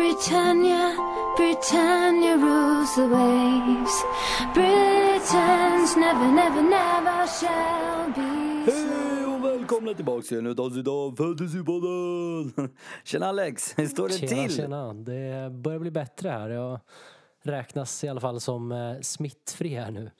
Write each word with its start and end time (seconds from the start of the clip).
Britannia, 0.00 0.96
Britannia 1.36 2.36
rules 2.38 2.94
the 2.94 3.06
waves. 3.06 4.04
Britons 4.54 5.96
never, 5.96 6.32
never, 6.32 6.62
never 6.62 7.26
shall 7.26 8.12
be 8.14 8.72
Hej 8.72 9.26
och 9.26 9.44
välkomna 9.44 9.94
tillbaka 9.94 10.22
till 10.22 10.38
ännu 10.38 10.50
ett 10.50 10.58
avsnitt 10.58 10.88
av 10.88 11.16
Fantasypodden! 11.16 12.70
Tjena 13.04 13.26
Alex, 13.26 13.74
hur 13.78 13.86
står 13.86 14.08
det 14.08 14.14
Tjena, 14.14 14.42
till? 14.42 14.56
tjena. 14.56 14.94
Det 14.94 15.50
börjar 15.50 15.78
bli 15.78 15.90
bättre 15.90 16.28
här. 16.28 16.48
Jag 16.48 16.80
räknas 17.42 18.04
i 18.04 18.08
alla 18.08 18.20
fall 18.20 18.40
som 18.40 18.72
eh, 18.72 19.00
smittfri 19.00 19.74
här 19.74 19.90
nu. 19.90 20.10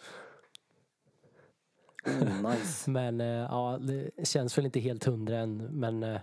Oh, 2.06 2.50
nice. 2.50 2.90
Men 2.90 3.20
eh, 3.20 3.26
ja, 3.26 3.78
det 3.80 4.28
känns 4.28 4.58
väl 4.58 4.64
inte 4.64 4.80
helt 4.80 5.04
hundra 5.04 5.38
än. 5.38 5.56
Men 5.56 6.02
eh, 6.02 6.20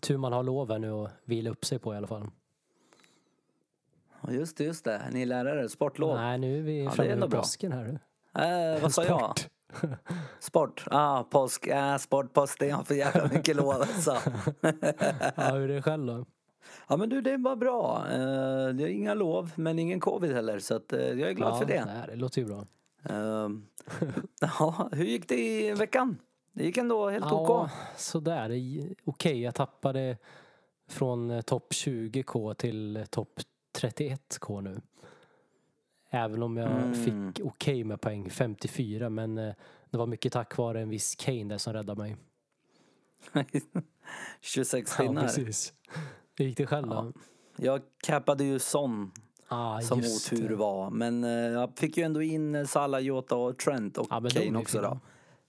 tur 0.00 0.16
man 0.16 0.32
har 0.32 0.42
lov 0.42 0.70
här 0.70 0.78
nu 0.78 0.90
och 0.90 1.08
vila 1.24 1.50
upp 1.50 1.64
sig 1.64 1.78
på 1.78 1.94
i 1.94 1.96
alla 1.96 2.06
fall. 2.06 2.30
Ja, 4.22 4.32
Just 4.32 4.56
det, 4.56 4.64
just 4.64 4.84
det. 4.84 5.02
Ni 5.12 5.22
är 5.22 5.26
lärare, 5.26 5.68
sportlov. 5.68 6.16
Nej, 6.16 6.38
nu 6.38 6.58
är 6.58 6.62
vi 6.62 6.84
är 6.84 6.90
framme 6.90 7.14
vid 7.14 7.30
påsken 7.30 7.72
här. 7.72 8.00
Eh, 8.38 8.82
vad 8.82 8.92
sa 8.92 9.04
jag? 9.04 9.34
Sport. 10.40 10.84
Ah, 10.90 11.22
påsk. 11.22 11.68
Ah, 11.72 11.98
sport, 11.98 12.32
påsk. 12.32 12.58
Det 12.60 12.70
är 12.70 12.82
för 12.82 12.94
jävla 12.94 13.28
mycket 13.28 13.56
lov 13.56 13.70
alltså. 13.70 14.10
Ja, 15.34 15.50
hur 15.52 15.70
är 15.70 15.74
det 15.74 15.82
själv 15.82 16.06
då? 16.06 16.26
Ja 16.88 16.96
men 16.96 17.08
du, 17.08 17.20
det 17.20 17.36
var 17.36 17.56
bra. 17.56 18.04
Eh, 18.10 18.74
det 18.74 18.84
är 18.84 18.86
inga 18.86 19.14
lov, 19.14 19.50
men 19.54 19.78
ingen 19.78 20.00
covid 20.00 20.32
heller. 20.32 20.58
Så 20.58 20.74
att, 20.76 20.92
eh, 20.92 21.00
jag 21.00 21.28
är 21.30 21.32
glad 21.32 21.52
ja, 21.52 21.58
för 21.58 21.64
det. 21.64 21.84
nej, 21.84 22.06
det 22.08 22.16
låter 22.16 22.40
ju 22.40 22.46
bra. 22.46 22.66
Ehm, 23.08 23.66
ja, 24.40 24.88
hur 24.92 25.04
gick 25.04 25.28
det 25.28 25.68
i 25.68 25.72
veckan? 25.72 26.18
Det 26.52 26.64
gick 26.64 26.76
ändå 26.76 27.10
helt 27.10 27.24
Ja, 27.30 27.64
OK. 27.64 27.70
sådär. 27.96 28.50
Okej, 29.04 29.42
jag 29.42 29.54
tappade 29.54 30.16
från 30.88 31.30
eh, 31.30 31.40
topp 31.40 31.72
20k 31.72 32.54
till 32.54 32.96
eh, 32.96 33.04
topp 33.04 33.40
31k 33.80 34.60
nu. 34.60 34.80
Även 36.10 36.42
om 36.42 36.56
jag 36.56 36.70
Mm. 36.70 36.94
fick 36.94 37.44
okej 37.46 37.84
med 37.84 38.00
poäng, 38.00 38.30
54, 38.30 39.10
men 39.10 39.38
eh, 39.38 39.54
det 39.90 39.98
var 39.98 40.06
mycket 40.06 40.32
tack 40.32 40.56
vare 40.56 40.80
en 40.80 40.88
viss 40.88 41.16
Kane 41.16 41.44
där 41.44 41.58
som 41.58 41.72
räddade 41.72 41.98
mig. 42.02 42.16
26 44.40 44.94
Ja, 44.98 45.04
pinnar. 45.04 45.22
precis. 45.22 45.72
Hur 46.38 46.44
gick 46.44 46.56
det 46.56 46.66
själv 46.66 46.88
då? 46.88 47.12
jag 47.56 47.80
cappade 48.02 48.44
ju 48.44 48.58
Son 48.58 49.10
Ah, 49.48 49.80
som 49.80 49.98
otur 49.98 50.48
det. 50.48 50.54
var. 50.56 50.90
Men 50.90 51.24
eh, 51.24 51.30
jag 51.30 51.78
fick 51.78 51.96
ju 51.96 52.04
ändå 52.04 52.22
in 52.22 52.54
eh, 52.54 52.64
Salah, 52.66 53.00
Jota 53.00 53.36
och 53.36 53.58
Trent 53.58 53.98
och 53.98 54.06
Ja, 54.10 54.22
Kane 54.30 54.58
också 54.58 54.80
då. 54.80 54.98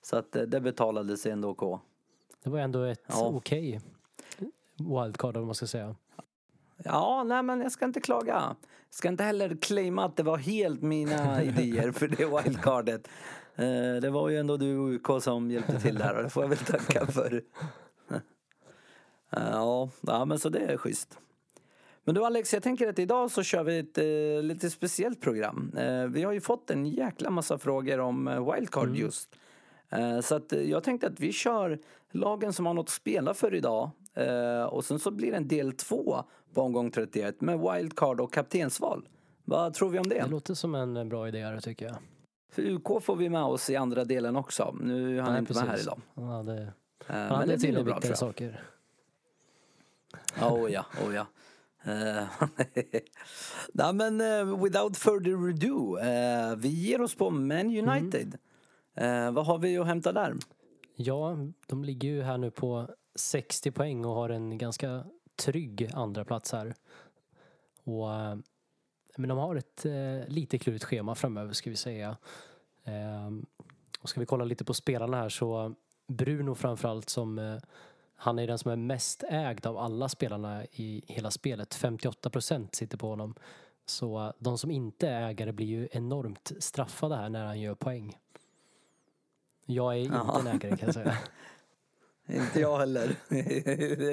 Så 0.01 0.16
att 0.17 0.31
det 0.31 0.61
betalade 0.61 1.17
sig 1.17 1.31
ändå 1.31 1.49
OK. 1.49 1.79
Det 2.44 2.49
var 2.49 2.59
ändå 2.59 2.83
ett 2.83 3.03
Ja. 3.07 3.27
okej 3.27 3.79
wildcard 4.77 5.38
om 5.38 5.45
man 5.45 5.55
ska 5.55 5.67
säga. 5.67 5.95
Ja, 6.83 7.23
nej 7.23 7.43
men 7.43 7.61
jag 7.61 7.71
ska 7.71 7.85
inte 7.85 8.01
klaga. 8.01 8.33
Jag 8.33 8.95
ska 8.95 9.07
inte 9.07 9.23
heller 9.23 9.57
claima 9.61 10.05
att 10.05 10.15
det 10.17 10.23
var 10.23 10.37
helt 10.37 10.81
mina 10.81 11.43
idéer 11.43 11.91
för 11.91 12.07
det 12.07 12.25
wildcardet. 12.43 13.07
Eh, 13.55 14.01
Det 14.01 14.09
var 14.09 14.29
ju 14.29 14.37
ändå 14.37 14.57
du 14.57 14.77
och 14.77 14.89
UK 14.93 15.23
som 15.23 15.51
hjälpte 15.51 15.79
till 15.79 15.95
där 15.95 16.15
och 16.17 16.23
det 16.23 16.29
får 16.29 16.43
jag 16.43 16.49
väl 16.49 16.57
tacka 16.57 17.05
för. 17.05 17.43
Eh, 18.11 18.17
Ja, 19.51 19.89
ja, 20.01 20.25
men 20.25 20.39
så 20.39 20.49
det 20.49 20.59
är 20.59 20.77
schysst. 20.77 21.17
Men 22.05 22.15
du 22.15 22.25
Alex, 22.25 22.53
jag 22.53 22.63
tänker 22.63 22.89
att 22.89 22.99
idag 22.99 23.31
så 23.31 23.43
kör 23.43 23.63
vi 23.63 23.79
ett 23.79 23.97
eh, 23.97 24.43
lite 24.43 24.69
speciellt 24.69 25.21
program. 25.21 25.71
Eh, 25.77 26.03
vi 26.05 26.23
har 26.23 26.31
ju 26.31 26.41
fått 26.41 26.69
en 26.69 26.85
jäkla 26.85 27.29
massa 27.29 27.57
frågor 27.57 27.99
om 27.99 28.27
eh, 28.27 28.53
wildcard 28.53 28.95
just. 28.95 29.35
Eh, 29.89 30.19
så 30.19 30.35
att 30.35 30.51
jag 30.51 30.83
tänkte 30.83 31.07
att 31.07 31.19
vi 31.19 31.31
kör 31.31 31.79
lagen 32.11 32.53
som 32.53 32.65
har 32.65 32.73
något 32.73 32.85
att 32.85 32.89
spela 32.89 33.33
för 33.33 33.55
idag. 33.55 33.89
Och 34.69 34.85
sen 34.85 34.99
så 34.99 35.11
blir 35.11 35.31
det 35.31 35.37
en 35.37 35.47
del 35.47 35.71
två 35.71 36.23
på 36.53 36.61
omgång 36.61 36.91
31 36.91 37.41
med 37.41 37.59
wildcard 37.59 38.19
och 38.21 38.33
kaptensval. 38.33 39.07
Vad 39.45 39.73
tror 39.73 39.89
vi 39.89 39.99
om 39.99 40.07
det? 40.09 40.15
Det 40.21 40.27
låter 40.29 40.53
som 40.53 40.75
en 40.75 40.97
eh, 40.97 41.05
bra 41.05 41.27
idé 41.27 41.59
tycker 41.61 41.85
jag. 41.85 41.95
För 42.51 42.61
UK 42.61 43.03
får 43.03 43.15
vi 43.15 43.29
med 43.29 43.43
oss 43.43 43.69
i 43.69 43.75
andra 43.75 44.05
delen 44.05 44.35
också. 44.35 44.75
Nu 44.81 45.17
är 45.17 45.22
han 45.22 45.31
Nej, 45.31 45.39
inte 45.39 45.53
med 45.53 45.63
här 45.63 45.69
precis. 45.72 45.88
idag. 46.16 46.28
Hade, 46.28 46.73
Eh, 47.09 47.16
han 47.16 47.28
men 47.28 47.38
hade 47.38 47.55
det 47.55 47.72
nog 47.72 47.85
bra 47.85 48.00
jag. 48.03 48.17
saker. 48.17 48.63
Oh 50.41 50.72
ja, 50.72 50.85
oh 51.07 51.16
ja. 51.16 51.25
Eh, 51.83 52.23
Nej 53.73 53.94
men 53.94 54.22
eh, 54.22 54.63
without 54.63 54.97
further 54.97 55.49
ado, 55.49 55.97
eh, 55.97 56.55
vi 56.55 56.67
ger 56.69 57.01
oss 57.01 57.16
på 57.16 57.29
Man 57.29 57.89
United. 57.89 58.38
Eh, 58.95 59.31
vad 59.31 59.45
har 59.45 59.57
vi 59.57 59.78
att 59.78 59.88
hämta 59.88 60.11
där? 60.11 60.33
Ja, 60.95 61.38
de 61.67 61.83
ligger 61.83 62.09
ju 62.09 62.22
här 62.22 62.38
nu 62.38 62.51
på 62.51 62.89
60 63.16 63.72
poäng 63.72 64.05
och 64.05 64.16
har 64.16 64.29
en 64.29 64.57
ganska 64.57 65.03
trygg 65.45 65.89
andra 65.93 66.25
plats 66.25 66.51
här. 66.51 66.75
Och, 67.83 68.13
eh, 68.13 68.37
men 69.17 69.29
de 69.29 69.37
har 69.37 69.55
ett 69.55 69.85
eh, 69.85 70.27
lite 70.27 70.57
klurigt 70.57 70.83
schema 70.83 71.15
framöver 71.15 71.53
ska 71.53 71.69
vi 71.69 71.75
säga. 71.75 72.17
Eh, 72.83 73.31
och 73.99 74.09
ska 74.09 74.19
vi 74.19 74.25
kolla 74.25 74.45
lite 74.45 74.65
på 74.65 74.73
spelarna 74.73 75.17
här 75.17 75.29
så 75.29 75.75
Bruno 76.07 76.55
framförallt 76.55 77.09
som 77.09 77.39
eh, 77.39 77.57
han 78.15 78.39
är 78.39 78.47
den 78.47 78.57
som 78.57 78.71
är 78.71 78.75
mest 78.75 79.23
ägd 79.29 79.65
av 79.65 79.77
alla 79.77 80.09
spelarna 80.09 80.65
i 80.65 81.03
hela 81.07 81.31
spelet. 81.31 81.73
58 81.73 82.29
procent 82.29 82.75
sitter 82.75 82.97
på 82.97 83.09
honom. 83.09 83.35
Så 83.85 84.25
eh, 84.25 84.31
de 84.39 84.57
som 84.57 84.71
inte 84.71 85.07
är 85.07 85.29
ägare 85.29 85.51
blir 85.51 85.67
ju 85.67 85.87
enormt 85.91 86.51
straffade 86.59 87.15
här 87.15 87.29
när 87.29 87.45
han 87.45 87.61
gör 87.61 87.75
poäng. 87.75 88.17
Jag 89.65 89.93
är 89.93 89.99
inte 89.99 90.15
Jaha. 90.15 90.39
en 90.39 90.47
ägare 90.47 90.77
kan 90.77 90.85
jag 90.85 90.93
säga. 90.93 91.17
Inte 92.28 92.59
jag 92.59 92.78
heller. 92.78 93.16
jag 93.29 93.38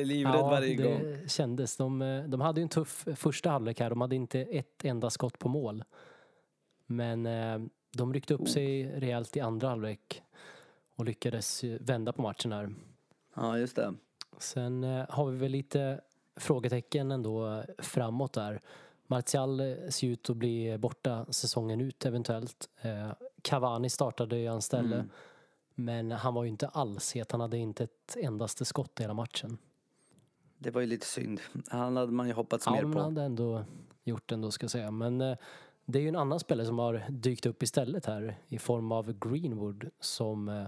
är 0.01 0.05
livrädd 0.05 0.41
varje 0.41 0.77
det 0.77 0.83
gång. 0.83 1.29
kändes. 1.29 1.77
De, 1.77 2.25
de 2.29 2.41
hade 2.41 2.61
ju 2.61 2.63
en 2.63 2.69
tuff 2.69 3.07
första 3.17 3.51
halvlek 3.51 3.81
här. 3.81 3.91
De 3.91 4.01
hade 4.01 4.17
inte 4.17 4.41
ett 4.41 4.85
enda 4.85 5.11
skott 5.11 5.39
på 5.39 5.49
mål. 5.49 5.85
Men 6.87 7.27
eh, 7.27 7.59
de 7.97 8.15
ryckte 8.15 8.35
upp 8.35 8.41
Oh. 8.41 8.47
sig 8.47 8.87
rejält 9.01 9.37
i 9.37 9.41
andra 9.41 9.69
halvlek 9.69 10.23
och 10.97 11.05
lyckades 11.05 11.65
vända 11.65 12.13
på 12.13 12.23
matchen 12.23 12.53
här. 12.53 12.75
Ja, 13.37 13.59
just 13.59 13.77
det. 13.77 13.95
Sen 14.39 14.85
eh, 14.85 15.05
har 15.09 15.31
vi 15.31 15.39
väl 15.39 15.51
lite 15.51 16.01
frågetecken 16.37 17.11
ändå 17.11 17.65
framåt 17.79 18.33
där. 18.33 18.61
Martial 19.07 19.61
eh, 19.61 19.89
ser 19.89 20.07
ut 20.07 20.31
att 20.31 20.37
bli 20.37 20.79
borta 20.79 21.27
säsongen 21.31 21.81
ut 21.81 22.07
eventuellt. 22.07 22.69
Cavani 23.43 23.91
startade 23.91 24.37
i 24.37 24.47
hans 24.47 24.65
ställe. 24.65 24.95
Mm. 24.95 25.11
Men 25.85 26.13
han 26.13 26.35
var 26.35 26.43
ju 26.45 26.49
inte 26.51 26.69
alls 26.69 27.15
het. 27.15 27.33
Han 27.33 27.41
hade 27.41 27.59
inte 27.59 27.85
ett 27.85 28.17
endaste 28.17 28.65
skott 28.65 29.01
i 29.01 29.03
hela 29.03 29.15
matchen. 29.15 29.59
Det 30.59 30.71
var 30.71 30.81
ju 30.81 30.87
lite 30.87 31.07
synd. 31.07 31.41
Han 31.69 31.97
hade 31.97 32.13
man 32.13 32.27
ju 32.29 32.33
hoppats 32.33 32.67
Ja, 32.67 32.73
mer 32.73 32.83
men 32.83 32.93
på. 32.93 32.99
han 32.99 33.05
hade 33.17 33.23
ändå 33.27 33.65
gjort 34.05 34.33
ändå 34.33 34.51
ska 34.51 34.65
jag 34.65 34.71
säga. 34.71 34.91
Men 34.91 35.21
eh, 35.21 35.37
det 35.85 35.99
är 35.99 36.03
ju 36.03 36.09
en 36.09 36.17
annan 36.17 36.41
spelare 36.41 36.67
som 36.67 36.79
har 36.79 37.05
dykt 37.09 37.47
upp 37.47 37.63
istället 37.63 38.07
här 38.07 38.39
i 38.49 38.59
form 38.59 38.93
av 38.93 39.13
Greenwood 39.19 39.91
som 40.01 40.49
eh, 40.49 40.67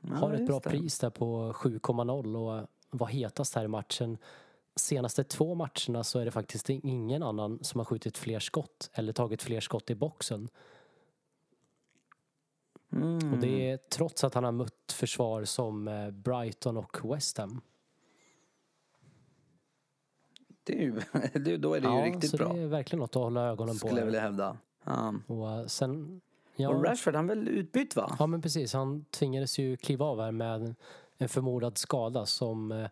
Ja, 0.00 0.14
har 0.14 0.32
ett 0.32 0.46
bra 0.46 0.60
det. 0.60 0.70
pris 0.70 0.98
där 0.98 1.10
på 1.10 1.52
7,0 1.52 2.36
och 2.36 2.68
var 2.90 3.06
hetast 3.06 3.54
här 3.54 3.64
i 3.64 3.68
matchen. 3.68 4.18
Senaste 4.76 5.24
två 5.24 5.54
matcherna 5.54 6.04
så 6.04 6.18
är 6.18 6.24
det 6.24 6.30
faktiskt 6.30 6.70
ingen 6.70 7.22
annan 7.22 7.58
som 7.64 7.80
har 7.80 7.84
skjutit 7.84 8.18
fler 8.18 8.40
skott 8.40 8.90
eller 8.92 9.12
tagit 9.12 9.42
fler 9.42 9.60
skott 9.60 9.90
i 9.90 9.94
boxen. 9.94 10.48
Mm. 12.92 13.32
Och 13.32 13.38
det 13.38 13.70
är 13.70 13.76
trots 13.76 14.24
att 14.24 14.34
han 14.34 14.44
har 14.44 14.52
mött 14.52 14.92
försvar 14.92 15.44
som 15.44 15.88
eh, 15.88 16.10
Brighton 16.10 16.76
och 16.76 17.12
West 17.14 17.38
Ham. 17.38 17.60
Det 20.64 20.72
är 20.78 20.82
ju, 20.82 21.00
det- 21.40 21.56
då 21.56 21.74
är 21.74 21.80
det 21.80 21.88
ju 21.88 21.94
ja, 21.98 22.04
riktigt 22.06 22.30
så 22.30 22.36
bra. 22.36 22.52
det 22.52 22.60
är 22.60 22.66
verkligen 22.66 23.00
något 23.00 23.16
att 23.16 23.22
hålla 23.22 23.40
ögonen 23.48 23.74
på. 23.74 23.78
Skulle 23.86 24.00
jag 24.00 24.06
vilja 24.06 24.20
hävda. 24.20 24.56
Ja. 24.84 25.14
Och 25.26 25.50
eh, 25.50 25.66
sen... 25.66 26.20
Ja, 26.56 26.68
Och 26.68 26.84
Rashford, 26.84 27.14
han 27.14 27.26
väl 27.26 27.48
utbytt 27.48 27.96
va? 27.96 28.16
Ja 28.18 28.26
men 28.26 28.42
precis, 28.42 28.72
han 28.72 29.04
tvingades 29.04 29.58
ju 29.58 29.76
kliva 29.76 30.04
av 30.06 30.20
här 30.20 30.32
med 30.32 30.74
en 31.18 31.28
förmodad 31.28 31.78
skada 31.78 32.26
som 32.26 32.72
eh, 32.72 32.88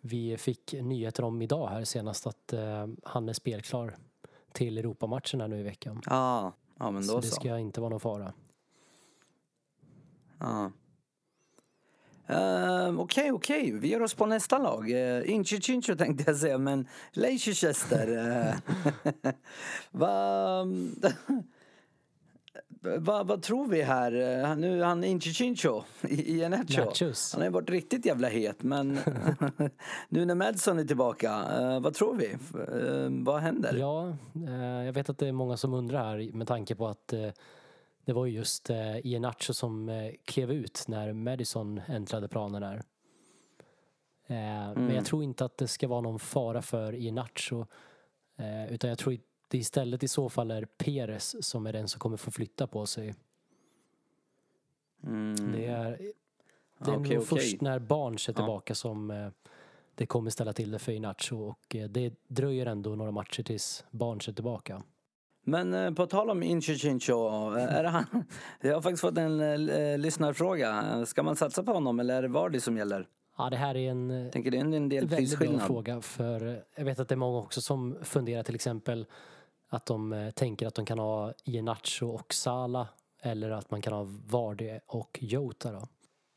vi 0.00 0.36
fick 0.36 0.72
nyheter 0.82 1.22
om 1.24 1.42
idag 1.42 1.68
här 1.68 1.84
senast 1.84 2.26
att 2.26 2.54
han 3.02 3.28
är 3.28 3.32
spelklar 3.32 3.96
till 4.52 4.78
Europamatchen 4.78 5.40
här 5.40 5.48
nu 5.48 5.60
i 5.60 5.62
veckan. 5.62 6.00
Ja, 6.06 6.52
ja 6.78 6.90
men 6.90 7.04
så 7.04 7.12
då 7.14 7.20
det 7.20 7.26
så. 7.26 7.34
ska 7.34 7.58
inte 7.58 7.80
vara 7.80 7.90
någon 7.90 8.00
fara. 8.00 8.32
Ja. 10.44 10.70
Ehm, 12.26 13.00
Okej, 13.00 13.32
okej. 13.32 13.72
Vi 13.72 13.88
ger 13.88 14.02
oss 14.02 14.14
på 14.14 14.26
nästa 14.26 14.58
lag. 14.58 14.90
Uh, 14.90 15.30
Inchi 15.30 15.60
Chincho 15.60 15.96
tänkte 15.96 16.24
jag 16.26 16.36
säga, 16.36 16.58
men 16.58 16.88
Leicester. 17.12 18.08
Uh, 19.24 19.32
Vad 19.90 20.68
va, 22.98 23.22
vad 23.22 23.42
tror 23.42 23.66
vi 23.66 23.82
här? 23.82 24.12
Eh, 24.12 24.56
nu 24.56 24.82
han 24.82 25.04
Inchi 25.04 25.32
Chincho 25.32 25.82
i, 26.02 26.40
i. 26.40 26.48
Nachos. 26.48 27.32
Han 27.32 27.40
har 27.40 27.46
ju 27.46 27.52
varit 27.52 27.70
riktigt 27.70 28.06
jävla 28.06 28.28
het, 28.28 28.62
men 28.62 28.98
nu 30.08 30.24
när 30.24 30.34
Madsen 30.34 30.78
är 30.78 30.84
tillbaka, 30.84 31.42
eh, 31.58 31.80
vad 31.80 31.94
tror 31.94 32.14
vi? 32.14 32.32
Eh, 32.32 33.24
vad 33.24 33.40
händer? 33.40 33.76
Ja, 33.76 34.16
eh, 34.48 34.84
jag 34.86 34.92
vet 34.92 35.08
att 35.08 35.18
det 35.18 35.28
är 35.28 35.32
många 35.32 35.56
som 35.56 35.74
undrar 35.74 35.98
här 35.98 36.32
med 36.32 36.48
tanke 36.48 36.74
på 36.74 36.88
att 36.88 37.12
eh, 37.12 37.28
det 38.04 38.12
var 38.12 38.26
ju 38.26 38.32
just 38.32 38.70
eh, 38.70 38.96
Iheanacho 39.06 39.52
som 39.54 39.88
eh, 39.88 40.12
klev 40.24 40.50
ut 40.52 40.84
när 40.88 41.12
Madison 41.12 41.80
äntrade 41.86 42.28
planen 42.28 42.62
här. 42.62 42.76
Eh, 44.26 44.34
Men 44.36 44.76
Mm. 44.76 44.94
jag 44.94 45.04
tror 45.06 45.22
inte 45.22 45.44
att 45.44 45.58
det 45.58 45.68
ska 45.68 45.88
vara 45.88 46.00
någon 46.00 46.18
fara 46.18 46.62
för 46.62 46.92
Iheanacho. 46.94 47.66
Eh, 48.36 48.72
utan 48.72 48.90
jag 48.90 48.98
tror 48.98 49.18
det 49.48 49.58
istället 49.58 50.02
i 50.02 50.08
så 50.08 50.28
fall 50.28 50.50
är 50.50 50.64
Peres 50.64 51.46
som 51.46 51.66
är 51.66 51.72
den 51.72 51.88
som 51.88 51.98
kommer 52.00 52.16
få 52.16 52.30
flytta 52.30 52.66
på 52.66 52.86
sig. 52.86 53.14
Mm. 55.02 55.52
Det 55.52 55.66
är, 55.66 55.90
det 55.90 56.04
är 56.04 56.12
Ja, 56.78 56.96
okej, 56.96 56.96
nog 56.96 57.04
okej. 57.06 57.20
först 57.26 57.60
när 57.60 57.78
Barnes 57.78 58.28
är 58.28 58.32
Ja. 58.32 58.36
tillbaka 58.36 58.74
som 58.74 59.10
eh, 59.10 59.28
det 59.94 60.06
kommer 60.06 60.30
ställa 60.30 60.52
till 60.52 60.70
det 60.70 60.78
för 60.78 60.92
Inacho 60.92 61.36
och 61.36 61.76
det 61.90 62.14
dröjer 62.28 62.66
ändå 62.66 62.94
några 62.94 63.10
matcher 63.10 63.42
tills 63.42 63.84
Barnes 63.90 64.28
är 64.28 64.32
tillbaka. 64.32 64.82
Men 65.44 65.74
eh, 65.74 65.90
på 65.90 66.06
tal 66.06 66.30
om 66.30 66.42
Incho 66.42 66.74
Chincho, 66.74 67.56
eh, 67.56 67.74
är 67.76 67.82
det 67.82 67.88
han? 67.88 68.04
Jag 68.60 68.74
har 68.74 68.80
faktiskt 68.80 69.00
fått 69.00 69.18
en 69.18 69.40
eh, 69.68 69.98
lyssnarfråga. 69.98 71.06
Ska 71.06 71.22
man 71.22 71.36
satsa 71.36 71.62
på 71.62 71.72
honom 71.72 72.00
eller 72.00 72.14
är 72.16 72.22
det 72.22 72.28
Vardy 72.28 72.60
som 72.60 72.76
gäller? 72.76 73.08
Ja, 73.38 73.50
det 73.50 73.56
här 73.56 73.76
är 73.76 73.90
en 73.90 74.30
Tänker 74.32 74.50
det 74.50 74.56
är 74.56 74.60
en 74.60 74.88
del 74.88 75.06
väldigt 75.06 75.38
bra 75.38 75.58
fråga 75.58 76.00
för 76.00 76.62
jag 76.76 76.84
vet 76.84 76.98
att 77.00 77.08
det 77.08 77.14
är 77.14 77.16
många 77.16 77.38
också 77.38 77.60
som 77.60 77.96
funderar 78.02 78.42
till 78.42 78.54
exempel 78.54 79.06
att 79.68 79.86
de 79.86 80.30
tänker 80.34 80.66
att 80.66 80.74
de 80.74 80.84
kan 80.86 80.98
ha 80.98 81.32
Iheanacho 81.44 82.06
och 82.06 82.34
Sala 82.34 82.88
eller 83.22 83.50
att 83.50 83.70
man 83.70 83.82
kan 83.82 83.92
ha 83.92 84.06
Vardy 84.26 84.78
och 84.86 85.18
Jota 85.22 85.72
då. 85.72 85.88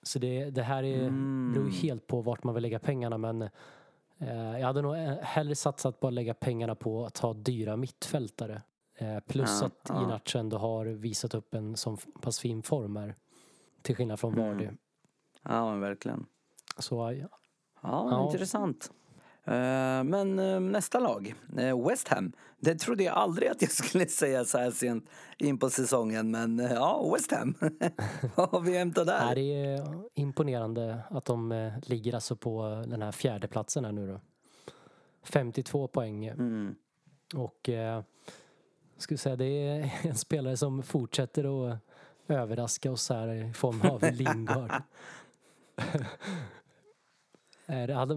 Så 0.04 0.20
det, 0.20 0.50
det 0.50 0.64
här 0.64 0.84
är, 0.84 1.08
Mm. 1.08 1.54
beror 1.54 1.70
helt 1.70 2.08
på 2.08 2.22
vart 2.22 2.44
man 2.44 2.54
vill 2.54 2.64
lägga 2.64 2.80
pengarna 2.80 3.18
men 3.18 3.42
eh, 3.42 4.60
jag 4.60 4.68
hade 4.68 4.82
nog 4.82 4.96
hellre 5.22 5.56
satsat 5.56 6.00
på 6.00 6.08
att 6.08 6.14
lägga 6.14 6.34
pengarna 6.34 6.76
på 6.76 7.06
att 7.06 7.18
ha 7.18 7.34
dyra 7.34 7.78
mittfältare. 7.78 8.62
Eh, 8.98 9.20
plus 9.20 9.62
Ja, 9.62 9.68
att 9.68 9.86
ja. 9.90 9.96
Iheanacho 10.02 10.38
ändå 10.40 10.58
har 10.58 10.86
visat 10.86 11.34
upp 11.34 11.54
en 11.54 11.78
så 11.78 11.98
pass 12.22 12.40
fin 12.40 12.64
form 12.64 12.96
här. 12.96 13.16
Till 13.82 13.96
skillnad 13.96 14.20
från 14.20 14.34
Mm. 14.34 14.46
Vardy. 14.48 14.70
Ja, 15.44 15.72
men 15.72 15.80
verkligen. 15.80 16.26
Så 16.78 17.12
ja, 17.22 17.28
Ja, 17.82 18.30
intressant. 18.32 18.92
Eh, 19.44 20.04
men 20.04 20.40
eh, 20.40 20.60
nästa 20.60 21.00
lag, 21.00 21.34
West 21.88 22.08
Ham. 22.08 22.32
Det 22.60 22.76
trodde 22.76 23.04
jag 23.04 23.16
aldrig 23.16 23.50
att 23.50 23.62
jag 23.62 23.72
skulle 23.86 24.06
säga 24.08 24.46
så 24.46 24.58
här 24.58 24.72
sent 24.72 25.10
in 25.38 25.58
på 25.60 25.70
säsongen. 25.70 26.32
Men 26.32 26.58
ja, 26.60 27.12
West 27.14 27.32
Ham. 27.32 27.56
Vad 28.36 28.50
har 28.50 28.62
vi 28.62 28.78
hämtat 28.78 29.08
där? 29.08 29.36
det 29.36 29.42
är 29.66 29.88
imponerande 30.14 31.00
att 31.10 31.26
de 31.26 31.72
ligger 31.84 32.16
alltså 32.16 32.36
på 32.36 32.84
den 32.88 33.02
här 33.02 33.12
fjärde 33.12 33.48
platsen 33.48 33.86
här 33.86 33.92
nu 33.92 34.08
då. 34.08 34.22
52 35.24 35.88
poäng. 35.88 36.26
Mm. 36.26 36.76
Och 37.36 37.70
skulle 38.98 39.18
säga 39.18 39.36
det 39.36 39.46
är 39.46 39.92
en 40.04 40.16
spelare 40.16 40.58
som 40.58 40.84
fortsätter 40.84 41.72
att 41.72 41.80
överraska 42.28 42.92
oss 42.92 43.10
här 43.10 43.34
i 43.34 43.54
form 43.54 43.82
av 43.82 44.04
Lingard. 44.14 44.72
Det 47.66 47.94
hade, 47.94 48.14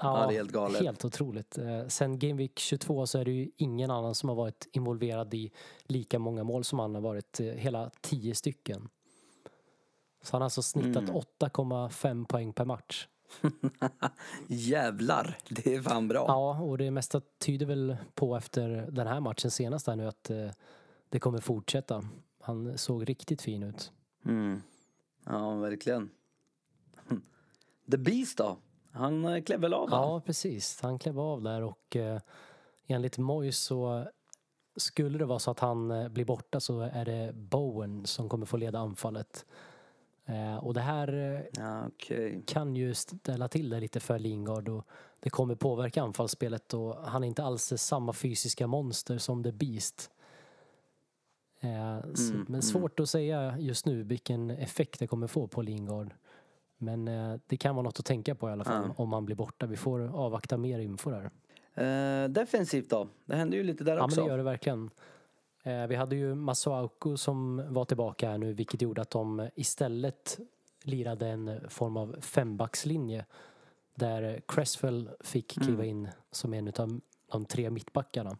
ja, 0.00 0.26
det 0.26 0.32
är 0.34 0.36
helt 0.38 0.52
galet. 0.52 0.82
Helt 0.82 1.04
otroligt. 1.04 1.58
Eh, 1.58 1.86
Sen 1.86 2.18
Game 2.18 2.34
Week 2.34 2.58
22 2.58 3.06
så 3.06 3.18
är 3.18 3.24
det 3.24 3.30
ju 3.30 3.50
ingen 3.56 3.90
annan 3.90 4.14
som 4.14 4.28
har 4.28 4.36
varit 4.36 4.68
involverad 4.72 5.34
i 5.34 5.50
lika 5.82 6.18
många 6.18 6.44
mål 6.44 6.64
som 6.64 6.78
han 6.78 6.94
har 6.94 7.02
varit. 7.02 7.40
eh, 7.40 7.46
Hela 7.46 7.90
10 8.00 8.34
stycken. 8.34 8.88
Så 10.22 10.34
han 10.34 10.40
har 10.40 10.46
alltså 10.46 10.62
snittat 10.62 11.02
Mm. 11.08 11.14
8,5 11.14 12.24
poäng 12.26 12.52
per 12.52 12.64
match. 12.64 13.08
Jävlar, 14.46 15.38
det 15.48 15.74
är 15.74 15.82
fan 15.82 16.08
bra. 16.08 16.24
Ja, 16.28 16.60
och 16.60 16.78
det 16.78 16.90
mesta 16.90 17.20
tyder 17.38 17.66
väl 17.66 17.96
på 18.14 18.36
efter 18.36 18.88
den 18.90 19.06
här 19.06 19.20
matchen 19.20 19.50
senast 19.50 19.86
här 19.86 19.96
nu 19.96 20.08
att 20.08 20.30
eh, 20.30 20.50
det 21.08 21.20
kommer 21.20 21.40
fortsätta. 21.40 22.04
Han 22.40 22.78
såg 22.78 23.08
riktigt 23.08 23.42
fin 23.42 23.62
ut. 23.62 23.92
Mm. 24.24 24.62
Ja, 25.24 25.54
verkligen. 25.54 26.10
The 27.90 27.96
Beast 27.98 28.38
då? 28.38 28.56
Han 28.92 29.24
eh, 29.24 29.42
klev 29.42 29.60
väl 29.60 29.74
av 29.74 29.90
va? 29.90 29.96
Ja, 29.96 30.20
precis. 30.20 30.80
Han 30.82 30.98
klev 30.98 31.20
av 31.20 31.42
där 31.42 31.62
och 31.62 31.96
eh, 31.96 32.20
enligt 32.86 33.18
Moyes 33.18 33.58
så 33.58 34.06
skulle 34.76 35.18
det 35.18 35.24
vara 35.24 35.38
så 35.38 35.50
att 35.50 35.60
han 35.60 36.12
blir 36.12 36.24
borta 36.24 36.60
så 36.60 36.80
är 36.80 37.04
det 37.04 37.32
Bowen 37.34 38.06
som 38.06 38.28
kommer 38.28 38.46
få 38.46 38.56
leda 38.56 38.78
anfallet. 38.78 39.46
Eh, 40.28 40.56
och 40.56 40.74
det 40.74 40.80
här 40.80 41.12
eh, 41.12 41.40
Ja, 41.62 41.86
okej. 41.86 42.42
kan 42.46 42.76
ju 42.76 42.94
ställa 42.94 43.48
till 43.48 43.68
det 43.70 43.80
lite 43.80 44.00
för 44.00 44.18
Lingard 44.18 44.68
och 44.68 44.86
det 45.20 45.30
kommer 45.30 45.54
påverka 45.54 46.02
anfallsspelet 46.02 46.74
och 46.74 46.94
han 46.96 47.24
är 47.24 47.28
inte 47.28 47.42
alls 47.44 47.72
samma 47.76 48.12
fysiska 48.12 48.66
monster 48.66 49.18
som 49.18 49.44
The 49.44 49.52
Beast. 49.52 50.10
Eh, 51.60 52.00
så, 52.14 52.32
Mm, 52.32 52.38
men 52.40 52.48
mm. 52.48 52.62
svårt 52.62 53.00
att 53.00 53.08
säga 53.08 53.58
just 53.58 53.86
nu 53.86 54.02
vilken 54.02 54.50
effekt 54.50 54.98
det 54.98 55.06
kommer 55.06 55.26
få 55.26 55.46
på 55.46 55.62
Lingard. 55.62 56.14
Men 56.78 57.04
det 57.46 57.56
kan 57.56 57.74
vara 57.74 57.82
något 57.84 57.98
att 57.98 58.04
tänka 58.06 58.34
på 58.34 58.48
i 58.48 58.52
alla 58.52 58.64
fall 58.64 58.84
Ja. 58.88 58.94
om 59.02 59.12
han 59.12 59.24
blir 59.24 59.36
borta. 59.36 59.66
Vi 59.66 59.76
får 59.76 60.00
avvakta 60.16 60.56
mer 60.56 60.78
info 60.78 61.10
där. 61.10 61.30
Eh, 61.74 62.28
defensivt 62.28 62.90
då? 62.90 63.08
Det 63.24 63.36
hände 63.36 63.56
ju 63.56 63.62
lite 63.62 63.84
där 63.84 63.92
Ja 63.92 63.96
men 63.96 64.04
också. 64.04 64.20
det 64.22 64.28
gör 64.28 64.36
det 64.38 64.44
verkligen. 64.44 64.90
Eh, 65.68 65.86
vi 65.86 65.94
hade 65.96 66.16
ju 66.16 66.34
Masuaku 66.34 67.16
som 67.16 67.62
var 67.74 67.84
tillbaka 67.84 68.30
här 68.30 68.38
nu 68.38 68.52
vilket 68.52 68.82
gjorde 68.82 69.02
att 69.02 69.10
de 69.10 69.48
istället 69.54 70.38
lirade 70.82 71.28
en 71.28 71.70
form 71.70 71.96
av 71.96 72.16
fembackslinje 72.20 73.24
där 73.94 74.40
Cresswell 74.48 75.10
fick 75.20 75.52
kliva 75.62 75.84
Mm. 75.84 75.88
in 75.88 76.08
som 76.30 76.54
en 76.54 76.68
av 76.68 77.00
de 77.32 77.44
tre 77.44 77.70
mittbackarna. 77.70 78.36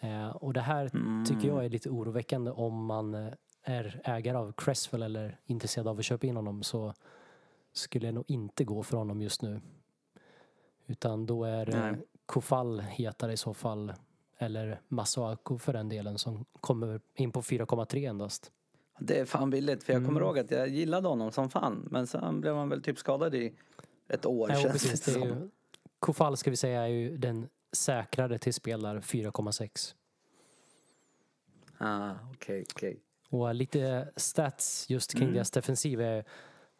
Eh, 0.00 0.28
och 0.28 0.52
det 0.52 0.60
här 0.60 0.90
Mm. 0.94 1.24
tycker 1.24 1.48
jag 1.48 1.64
är 1.64 1.68
lite 1.68 1.90
oroväckande 1.90 2.50
om 2.50 2.84
man 2.86 3.14
eh, 3.14 3.32
är 3.62 4.00
ägare 4.04 4.36
av 4.36 4.52
Cresswell 4.52 5.02
eller 5.02 5.38
intresserad 5.46 5.88
av 5.88 5.98
att 5.98 6.04
köpa 6.04 6.26
in 6.26 6.36
honom 6.36 6.62
så 6.62 6.94
skulle 7.72 8.06
jag 8.06 8.14
nog 8.14 8.24
inte 8.28 8.64
gå 8.64 8.82
för 8.82 8.96
honom 8.96 9.22
just 9.22 9.42
nu. 9.42 9.60
Utan 10.86 11.26
då 11.26 11.44
är 11.44 11.66
Nej. 11.66 11.94
Kofall 12.26 12.80
hetare 12.80 13.32
i 13.32 13.36
så 13.36 13.54
fall. 13.54 13.92
Eller 14.38 14.80
Masuaku 14.88 15.58
för 15.58 15.72
den 15.72 15.88
delen 15.88 16.18
som 16.18 16.44
kommer 16.60 17.00
in 17.14 17.32
på 17.32 17.42
4,3 17.42 18.08
endast. 18.08 18.52
Det 18.98 19.18
är 19.18 19.24
fan 19.24 19.50
billigt 19.50 19.84
för 19.84 19.92
jag 19.92 20.02
kommer 20.04 20.20
Mm. 20.20 20.22
ihåg 20.26 20.38
att 20.38 20.50
jag 20.50 20.68
gillade 20.68 21.08
honom 21.08 21.32
som 21.32 21.50
fan. 21.50 21.88
Men 21.90 22.06
sen 22.06 22.40
blev 22.40 22.54
han 22.54 22.68
väl 22.68 22.82
typ 22.82 22.98
skadad 22.98 23.34
i 23.34 23.54
ett 24.08 24.26
år 24.26 24.50
Ja, 24.50 24.56
känns 24.56 24.72
precis. 24.72 25.00
det 25.00 25.10
som. 25.12 25.22
ju, 25.22 25.50
Kofall 25.98 26.36
ska 26.36 26.50
vi 26.50 26.56
säga 26.56 26.82
är 26.82 26.86
ju 26.86 27.16
den 27.16 27.48
säkrare 27.72 28.38
till 28.38 28.54
spel 28.54 28.82
där, 28.82 29.00
4,6. 29.00 29.94
Ah, 31.78 32.10
okej, 32.34 32.64
okej. 32.74 33.00
Och 33.30 33.54
lite 33.54 34.12
stats 34.16 34.90
just 34.90 35.12
kring 35.12 35.22
Mm. 35.22 35.34
deras 35.34 35.50
defensiv 35.50 36.00
är 36.00 36.18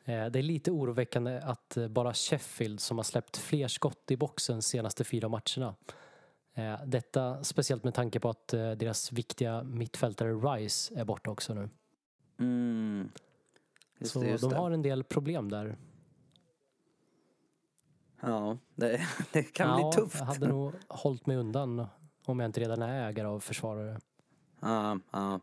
eh, 0.05 0.27
det 0.27 0.39
är 0.39 0.43
lite 0.43 0.71
oroväckande 0.71 1.39
att 1.41 1.77
eh, 1.77 1.89
bara 1.89 2.15
Sheffield 2.15 2.81
som 2.81 2.97
har 2.99 3.05
släppt 3.05 3.37
fler 3.37 3.69
skott 3.69 4.11
i 4.11 4.17
boxen 4.17 4.63
senaste 4.63 5.05
fyra 5.05 5.29
matcherna. 5.29 5.75
Eh, 6.59 6.81
Detta 6.87 7.45
speciellt 7.45 7.85
med 7.85 7.95
tanke 7.95 8.21
på 8.21 8.31
att 8.31 8.55
eh, 8.55 8.71
deras 8.71 9.13
viktiga 9.13 9.63
mittfältare 9.63 10.33
Rice 10.33 10.95
är 10.95 11.05
borta 11.05 11.31
också 11.31 11.55
nu. 11.55 11.69
Mm. 12.39 13.11
Just 13.99 14.13
Så 14.13 14.21
det, 14.21 14.37
de 14.37 14.51
det. 14.51 14.57
har 14.57 14.71
en 14.71 14.83
del 14.83 15.05
problem 15.05 15.51
där. 15.51 15.77
Ja, 18.21 18.59
det, 18.75 19.01
det 19.33 19.43
kan 19.43 19.69
ja, 19.69 19.91
bli 19.91 20.03
tufft. 20.03 20.19
Jag 20.19 20.27
hade 20.27 20.49
nog 20.49 20.73
hållit 20.89 21.27
mig 21.27 21.37
undan 21.37 21.87
om 22.25 22.41
jag 22.41 22.49
inte 22.49 22.61
redan 22.61 22.83
är 22.83 23.09
ägare 23.09 23.27
av 23.27 23.41
försvarare. 23.41 24.01
Ja, 24.61 24.99
ja. 25.11 25.41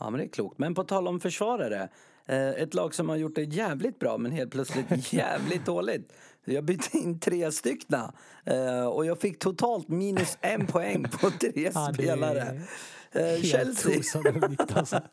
Ja, 0.00 0.10
men 0.10 0.18
det 0.18 0.24
är 0.24 0.28
klokt. 0.28 0.58
Men 0.58 0.74
på 0.74 0.84
tal 0.84 1.08
om 1.08 1.20
försvarare. 1.20 1.88
Eh, 2.28 2.48
ett 2.48 2.74
lag 2.74 2.94
som 2.94 3.08
har 3.08 3.16
gjort 3.16 3.34
det 3.34 3.42
jävligt 3.42 3.98
bra 3.98 4.18
men 4.18 4.32
helt 4.32 4.50
plötsligt 4.50 5.12
jävligt 5.12 5.66
dåligt. 5.66 6.12
Jag 6.44 6.64
bytte 6.64 6.98
in 6.98 7.20
tre 7.20 7.52
styckna 7.52 8.14
eh, 8.44 8.86
och 8.86 9.06
jag 9.06 9.20
fick 9.20 9.38
totalt 9.38 9.88
minus 9.88 10.38
en 10.40 10.66
poäng 10.72 11.04
på 11.20 11.30
tre 11.30 11.70
Ja, 11.74 11.90
spelare. 11.94 12.60
Eh, 13.12 13.22
Helt 13.22 13.46
Chelsea, 13.46 13.98
osannolikt 13.98 14.76
alltså. 14.76 15.00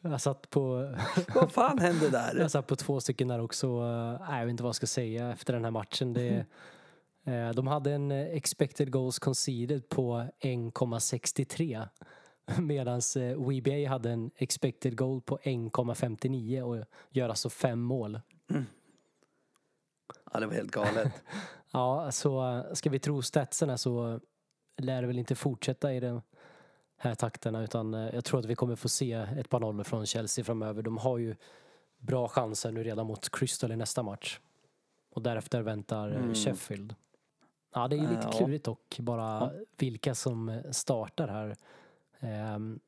Jag 0.00 0.20
satt 0.20 0.50
på 0.50 0.94
vad 1.34 1.52
fan 1.52 1.78
hände 1.78 2.10
där? 2.10 2.36
Jag 2.40 2.50
satt 2.50 2.66
på 2.66 2.76
två 2.76 3.00
stycken 3.00 3.28
där 3.28 3.40
också. 3.40 3.80
Nej, 4.28 4.38
jag 4.38 4.46
vet 4.46 4.50
inte 4.50 4.62
vad 4.62 4.68
jag 4.68 4.76
ska 4.76 4.86
säga 4.86 5.32
efter 5.32 5.52
den 5.52 5.64
här 5.64 5.70
matchen. 5.70 6.12
Det, 6.12 6.46
de 7.54 7.66
hade 7.66 7.92
en 7.92 8.10
expected 8.10 8.90
goals 8.92 9.18
conceded 9.18 9.88
på 9.88 10.28
1,63 10.40 11.88
medan 12.60 13.00
WBA 13.36 13.88
hade 13.88 14.10
en 14.10 14.30
expected 14.36 14.96
goal 14.98 15.20
på 15.20 15.38
1,59 15.38 16.60
och 16.62 16.84
gör 17.10 17.28
alltså 17.28 17.50
fem 17.50 17.80
mål. 17.80 18.20
Ja, 20.32 20.40
det 20.40 20.46
var 20.46 20.54
helt 20.54 20.70
galet. 20.70 21.12
Ja, 21.70 22.12
så 22.12 22.48
eh, 22.56 22.72
ska 22.72 22.90
vi 22.90 22.98
tro 22.98 23.22
statserna 23.22 23.78
så 23.78 24.20
lär 24.76 25.00
det 25.00 25.06
väl 25.06 25.18
inte 25.18 25.34
fortsätta 25.34 25.94
i 25.94 26.00
den 26.00 26.22
här 26.96 27.14
takterna 27.14 27.62
utan 27.62 27.94
eh, 27.94 28.14
jag 28.14 28.24
tror 28.24 28.40
att 28.40 28.46
vi 28.46 28.54
kommer 28.54 28.76
få 28.76 28.88
se 28.88 29.12
ett 29.12 29.48
par 29.48 29.60
nollor 29.60 29.84
från 29.84 30.06
Chelsea 30.06 30.44
framöver. 30.44 30.82
De 30.82 30.98
har 30.98 31.18
ju 31.18 31.36
bra 31.98 32.28
chanser 32.28 32.72
nu 32.72 32.84
redan 32.84 33.06
mot 33.06 33.28
Crystal 33.30 33.72
i 33.72 33.76
nästa 33.76 34.02
match. 34.02 34.40
Och 35.14 35.22
därefter 35.22 35.62
väntar 35.62 36.10
eh, 36.10 36.16
Mm. 36.16 36.34
Sheffield. 36.34 36.94
Ja, 37.74 37.88
det 37.88 37.96
är 37.96 38.00
ju 38.00 38.08
lite 38.08 38.20
Ja. 38.24 38.32
klurigt 38.32 38.68
och 38.68 38.96
bara 38.98 39.50
vilka 39.76 40.14
som 40.14 40.48
eh, 40.48 40.70
startar 40.70 41.28
här. 41.28 41.56
Ehm, 42.20 42.80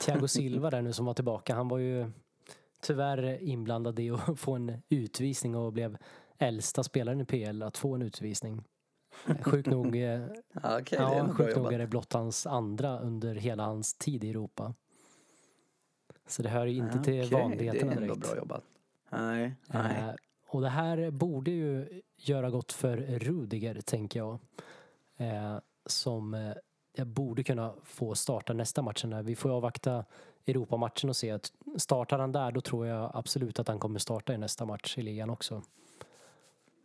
Thiago 0.00 0.28
Silva 0.28 0.70
där 0.70 0.82
nu 0.82 0.92
som 0.92 1.06
var 1.06 1.14
tillbaka, 1.14 1.54
han 1.54 1.68
var 1.68 1.78
ju 1.78 2.10
tyvärr 2.80 3.42
inblandad 3.42 3.98
i 4.00 4.10
att 4.10 4.40
få 4.40 4.52
en 4.54 4.82
utvisning 4.88 5.56
och 5.56 5.72
blev 5.72 5.96
äldsta 6.38 6.82
spelaren 6.82 7.20
i 7.20 7.24
PL 7.24 7.62
att 7.62 7.76
få 7.78 7.94
en 7.94 8.02
utvisning. 8.02 8.64
Sjukt 9.42 9.66
nog, 9.68 9.96
eh, 9.96 10.02
Ja, 10.62 10.80
det 10.90 11.28
sjukt 11.34 11.56
nog 11.56 11.72
är 11.72 11.78
det 11.78 11.86
blott 11.86 12.12
hans 12.12 12.46
andra 12.46 12.98
under 12.98 13.34
hela 13.34 13.64
hans 13.64 13.94
tid 13.94 14.24
i 14.24 14.30
Europa. 14.30 14.74
Så 16.26 16.42
det 16.42 16.48
hör 16.48 16.66
ju 16.66 16.76
inte 16.76 16.98
till 17.04 17.24
Okej, 17.24 17.40
vanligheterna 17.40 17.90
Det 17.90 17.96
är 17.96 18.02
ändå 18.02 18.14
direkt. 18.14 18.28
bra 18.28 18.36
jobbat. 18.36 18.64
Nej, 19.10 19.54
nej. 19.66 19.98
Eh, 19.98 20.14
och 20.46 20.60
det 20.60 20.68
här 20.68 21.10
borde 21.10 21.50
ju 21.50 22.00
göra 22.16 22.50
gott 22.50 22.72
för 22.72 22.96
Rudiger, 22.96 23.80
tänker 23.80 24.20
jag. 24.20 24.38
Eh, 25.16 25.58
som 25.86 26.34
jag 26.96 27.06
borde 27.06 27.44
kunna 27.44 27.74
få 27.84 28.14
starta 28.14 28.52
nästa 28.52 28.82
matchen. 28.82 29.10
Där. 29.10 29.22
Vi 29.22 29.36
får 29.36 29.50
avvakta 29.50 30.04
Europamatchen 30.46 31.10
och 31.10 31.16
se. 31.16 31.30
att 31.30 31.52
Startar 31.76 32.18
han 32.18 32.32
där, 32.32 32.52
då 32.52 32.60
tror 32.60 32.86
jag 32.86 33.10
absolut 33.14 33.58
att 33.58 33.68
han 33.68 33.78
kommer 33.78 33.98
starta 33.98 34.34
i 34.34 34.38
nästa 34.38 34.64
match 34.64 34.98
i 34.98 35.02
ligan 35.02 35.30
också. 35.30 35.62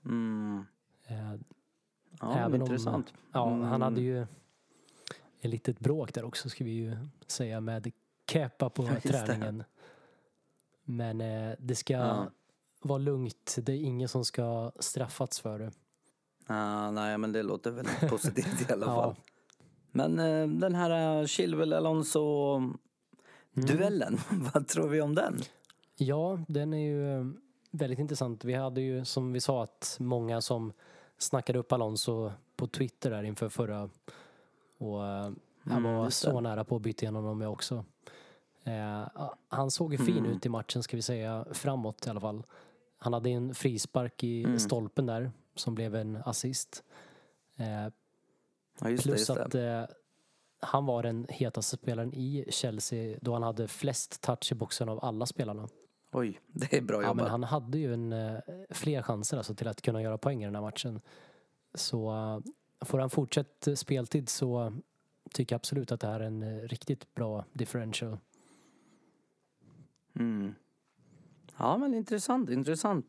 Mm. 0.05 0.65
Eh, 1.07 1.33
Ja, 2.21 2.37
Även 2.37 2.51
men 2.51 2.61
om- 2.61 2.67
intressant. 2.67 3.13
ja, 3.31 3.45
han 3.49 3.63
Mm. 3.63 3.81
hade 3.81 4.01
ju 4.01 4.21
ett 5.41 5.49
litet 5.51 5.79
bråk 5.79 6.13
där 6.13 6.25
också, 6.25 6.49
ska 6.49 6.63
vi 6.63 6.71
ju 6.71 6.97
säga, 7.27 7.59
med 7.61 7.91
Kepa 8.31 8.69
på 8.69 8.83
Ja, 8.87 8.91
just 8.93 9.03
det. 9.07 9.11
träningen. 9.25 9.63
Men 10.83 11.21
eh, 11.21 11.55
det 11.59 11.75
ska 11.75 11.93
Ja. 11.93 12.25
vara 12.81 12.97
lugnt. 12.97 13.55
Det 13.61 13.71
är 13.71 13.77
ingen 13.83 14.09
som 14.09 14.25
ska 14.25 14.71
straffats 14.79 15.39
för 15.39 15.59
det. 15.59 15.71
Ah, 16.47 16.91
nej, 16.91 17.17
men 17.17 17.31
det 17.31 17.43
låter 17.43 17.71
väl 17.71 17.85
positivt 18.09 18.69
i 18.69 18.73
alla 18.73 18.85
Ja. 18.85 19.15
Men 19.91 20.19
eh, 20.19 20.47
den 20.47 20.75
här 20.75 21.27
Chilwell 21.27 21.73
Alonso-duellen, 21.73 24.17
vad 24.53 24.67
tror 24.67 24.87
vi 24.89 25.01
om 25.01 25.15
den? 25.15 25.39
Ja, 25.95 26.39
den 26.47 26.73
är 26.73 26.77
ju 26.77 27.19
eh, 27.19 27.25
väldigt 27.71 27.99
intressant. 27.99 28.45
Vi 28.45 28.53
hade 28.53 28.81
ju 28.81 29.05
som 29.05 29.33
vi 29.33 29.39
sa 29.41 29.63
att 29.63 29.97
många 29.99 30.41
som 30.41 30.73
snackade 31.17 31.59
upp 31.59 31.71
Alonso 31.71 32.31
på 32.55 32.67
Twitter 32.67 33.09
där 33.11 33.23
inför 33.23 33.49
förra 33.49 33.89
och 34.77 35.05
eh, 35.07 35.31
han 35.63 35.77
Mm, 35.85 35.93
var 35.95 36.05
just 36.05 36.17
så 36.21 36.41
nära 36.41 36.63
på 36.63 36.75
att 36.75 36.81
byta 36.81 37.03
igenom 37.03 37.25
dem 37.25 37.41
jag 37.41 37.51
också. 37.51 37.85
Eh, 38.63 39.07
han 39.49 39.71
såg 39.71 39.91
ju 39.93 39.97
fin 39.97 40.17
Mm. 40.17 40.31
ut 40.31 40.45
i 40.45 40.49
matchen 40.49 40.83
ska 40.83 40.95
vi 40.97 41.01
säga, 41.01 41.45
framåt 41.51 42.07
i 42.07 42.09
alla 42.09 42.19
fall. 42.19 42.43
Han 42.97 43.13
hade 43.13 43.29
en 43.29 43.55
frispark 43.55 44.23
i 44.23 44.43
Mm. 44.43 44.59
stolpen 44.59 45.05
där 45.05 45.31
som 45.55 45.75
blev 45.75 45.95
en 45.95 46.15
assist. 46.25 46.83
Eh, 47.55 47.87
Ja, 48.81 48.89
just 48.89 49.03
det, 49.03 49.09
plus 49.09 49.19
just 49.19 49.29
att 49.29 49.51
det. 49.51 49.69
eh, 49.69 49.85
han 50.61 50.85
var 50.85 51.03
den 51.03 51.25
hetaste 51.29 51.77
spelaren 51.77 52.13
i 52.13 52.45
Chelsea 52.49 53.17
då 53.21 53.33
han 53.33 53.43
hade 53.43 53.67
flest 53.67 54.21
touch 54.21 54.51
i 54.51 54.55
boxen 54.55 54.89
av 54.89 55.05
alla 55.05 55.25
spelarna. 55.25 55.67
Oj, 56.11 56.39
det 56.47 56.73
är 56.77 56.81
bra 56.81 56.95
Ja, 57.01 57.07
jobbat. 57.07 57.15
men 57.15 57.25
han 57.31 57.43
hade 57.43 57.77
ju 57.77 57.93
en, 57.93 58.13
eh, 58.13 58.39
fler 58.69 59.01
chanser 59.01 59.37
alltså 59.37 59.55
till 59.55 59.67
att 59.67 59.81
kunna 59.81 60.01
göra 60.01 60.17
poäng 60.17 60.41
i 60.41 60.45
den 60.45 60.55
här 60.55 60.61
matchen. 60.61 61.01
Så 61.73 62.11
eh, 62.11 62.39
får 62.85 62.99
han 62.99 63.09
fortsatt 63.09 63.67
speltid 63.75 64.29
så 64.29 64.73
tycker 65.33 65.53
jag 65.53 65.57
absolut 65.59 65.91
att 65.91 65.99
det 65.99 66.07
här 66.07 66.19
är 66.19 66.25
en 66.25 66.43
eh, 66.43 66.67
riktigt 66.67 67.13
bra 67.15 67.45
differential. 67.53 68.17
Mm. 70.15 70.53
Ja, 71.57 71.77
men 71.77 71.93
intressant, 71.93 72.49
intressant. 72.49 73.05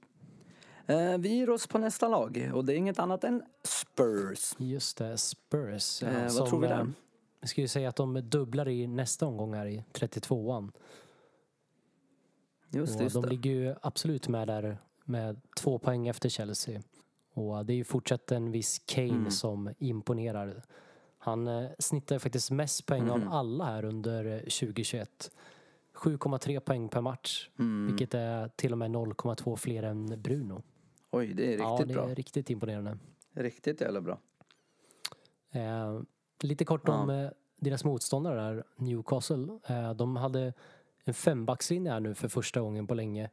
Eh, 0.90 1.18
vi 1.18 1.28
ger 1.28 1.50
oss 1.50 1.66
på 1.66 1.78
nästa 1.78 2.09
lag 2.09 2.50
och 2.54 2.64
det 2.64 2.73
är 2.75 2.76
inget 2.76 2.99
annat 2.99 3.25
än 3.25 3.42
Spurs. 3.62 4.54
Just 4.59 4.99
det, 4.99 5.18
Spurs. 5.18 6.02
Eh, 6.02 6.23
vad 6.23 6.32
som, 6.32 6.49
tror 6.49 6.61
vi 6.61 6.66
eh, 6.66 6.76
där? 6.76 6.92
Vi 7.40 7.49
ska 7.49 7.61
ju 7.61 7.68
säga 7.68 7.88
att 7.88 7.97
de 7.97 8.14
dubblar 8.30 8.68
i 8.68 8.87
nästa 8.87 9.26
omgång 9.26 9.54
här 9.54 9.66
i 9.66 9.85
32an. 9.92 10.73
Just 12.70 12.92
det, 12.92 12.99
Och 12.99 13.02
just 13.04 13.14
de 13.14 13.23
det. 13.23 13.28
ligger 13.28 13.50
ju 13.50 13.75
absolut 13.82 14.28
med 14.28 14.49
där 14.49 14.78
med 15.04 15.40
två 15.56 15.78
poäng 15.78 16.09
efter 16.09 16.28
Chelsea. 16.28 16.82
Och 17.35 17.66
det 17.66 17.73
är 17.73 17.76
ju 17.76 17.85
fortsatt 17.85 18.32
en 18.32 18.50
viss 18.52 18.78
Kane 18.87 19.09
Mm. 19.09 19.30
som 19.30 19.70
imponerar. 19.78 20.62
Han 21.18 21.49
eh, 21.49 21.70
snittar 21.78 22.18
faktiskt 22.18 22.50
mest 22.50 22.87
poäng 22.87 23.02
Mhm. 23.04 23.11
av 23.28 23.35
alla 23.35 23.64
här 23.64 23.85
under 23.85 24.25
eh, 24.25 24.38
2021. 24.38 25.30
7,3 25.94 26.61
poäng 26.61 26.88
per 26.88 27.00
match. 27.00 27.49
Mm. 27.59 27.87
Vilket 27.87 28.14
är 28.14 28.49
till 28.49 28.73
och 28.73 28.78
med 28.78 28.90
0,2 28.90 29.56
fler 29.56 29.82
än 29.82 30.23
Bruno. 30.23 30.62
Oj, 31.11 31.26
det 31.35 31.43
är 31.45 31.49
riktigt 31.49 31.61
ja, 31.61 31.85
det 31.87 31.95
bra. 31.95 32.11
är 32.11 32.14
riktigt 32.14 32.50
imponerande. 32.50 32.99
Riktigt 33.33 33.81
jävla 33.81 34.00
bra. 34.00 34.19
Eh, 35.50 36.00
lite 36.43 36.64
kort 36.64 36.83
Ja. 36.87 36.95
om 37.02 37.11
eh, 37.11 37.31
deras 37.57 37.85
motståndare 37.85 38.40
där, 38.40 38.64
Newcastle. 38.76 39.59
Eh, 39.67 39.95
de 39.95 40.17
hade 40.17 40.52
en 41.05 41.14
fembackslinje 41.14 41.90
här 41.93 42.00
nu 42.00 42.14
för 42.14 42.29
första 42.29 42.61
gången 42.61 42.87
på 42.87 42.95
länge. 42.95 43.31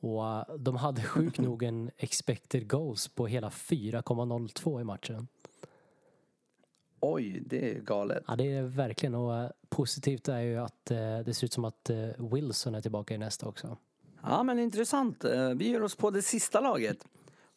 Och 0.00 0.26
eh, 0.26 0.44
de 0.58 0.76
hade 0.76 1.02
sjukt 1.04 1.38
nog 1.38 1.62
en 1.62 1.90
expected 1.96 2.70
goals 2.70 3.08
på 3.08 3.26
hela 3.26 3.48
4,02 3.48 4.80
i 4.80 4.84
matchen. 4.84 5.28
Oj, 7.00 7.42
det 7.46 7.70
är 7.76 7.80
galet. 7.80 8.24
Ja, 8.26 8.36
det 8.36 8.52
är 8.52 8.62
verkligen 8.62 9.14
och 9.14 9.36
eh, 9.36 9.50
positivt 9.68 10.28
är 10.28 10.40
ju 10.40 10.56
att 10.56 10.90
eh, 10.90 11.18
det 11.18 11.34
ser 11.34 11.44
ut 11.44 11.52
som 11.52 11.64
att 11.64 11.90
Wilson 12.18 12.74
är 12.74 12.80
tillbaka 12.80 13.14
i 13.14 13.18
nästa 13.18 13.48
också. 13.48 13.76
Ja, 14.22 14.42
men 14.42 14.58
intressant. 14.58 15.24
Eh, 15.24 15.48
Vi 15.50 15.68
ger 15.68 15.82
oss 15.82 15.94
på 15.96 16.10
det 16.10 16.22
sista 16.22 16.60
laget. 16.60 17.06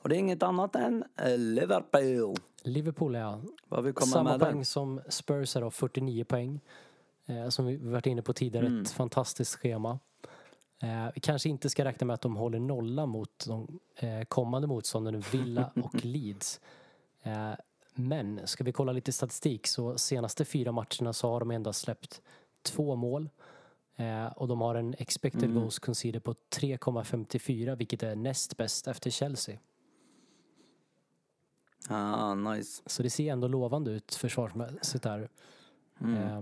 Och 0.01 0.09
det 0.09 0.15
är 0.15 0.19
inget 0.19 0.43
annat 0.43 0.75
än 0.75 1.03
eh, 1.17 1.37
Liverpool. 1.37 2.35
Liverpool 2.63 3.15
är 3.15 3.41
Vad 3.69 3.83
vi 3.83 3.93
kommer 3.93 4.11
samma 4.11 4.29
med 4.31 4.39
poäng 4.39 4.57
där. 4.57 4.63
som 4.63 5.01
Spurs 5.09 5.53
då, 5.53 5.71
49 5.71 6.23
poäng. 6.23 6.59
Eh, 7.25 7.49
som 7.49 7.65
vi 7.65 7.77
varit 7.77 8.05
inne 8.05 8.21
på 8.21 8.33
tidigare, 8.33 8.65
Mm. 8.67 8.81
ett 8.81 8.91
fantastiskt 8.91 9.55
schema. 9.55 9.99
Eh, 10.81 11.07
vi 11.15 11.21
kanske 11.21 11.49
inte 11.49 11.69
ska 11.69 11.85
räkna 11.85 12.07
med 12.07 12.13
att 12.13 12.21
de 12.21 12.35
håller 12.35 12.59
nolla 12.59 13.05
mot 13.05 13.45
de 13.47 13.79
eh, 13.95 14.21
kommande 14.27 14.67
motståndarna 14.67 15.21
Villa 15.31 15.71
och 15.83 16.05
Leeds. 16.05 16.59
Eh, 17.23 17.51
men 17.95 18.47
ska 18.47 18.63
vi 18.63 18.71
kolla 18.71 18.91
lite 18.91 19.11
statistik 19.11 19.67
så 19.67 19.97
senaste 19.97 20.45
fyra 20.45 20.71
matcherna 20.71 21.13
så 21.13 21.29
har 21.29 21.39
de 21.39 21.51
endast 21.51 21.81
släppt 21.81 22.21
två 22.61 22.95
mål. 22.95 23.29
Eh, 23.95 24.25
och 24.27 24.47
de 24.47 24.61
har 24.61 24.75
en 24.75 24.95
expected 24.97 25.43
Mm. 25.43 25.55
goals 25.55 25.79
conceded 25.79 26.23
på 26.23 26.35
3,54 26.49 27.75
vilket 27.75 28.03
är 28.03 28.15
näst 28.15 28.57
bäst 28.57 28.87
efter 28.87 29.09
Chelsea. 29.09 29.57
Ah, 31.89 32.33
nice. 32.35 32.83
Så 32.85 33.03
det 33.03 33.09
ser 33.09 33.31
ändå 33.31 33.47
lovande 33.47 33.91
ut 33.91 34.15
försvarsmässigt 34.15 35.03
där. 35.03 35.29
Mm. 36.01 36.17
Eh, 36.17 36.41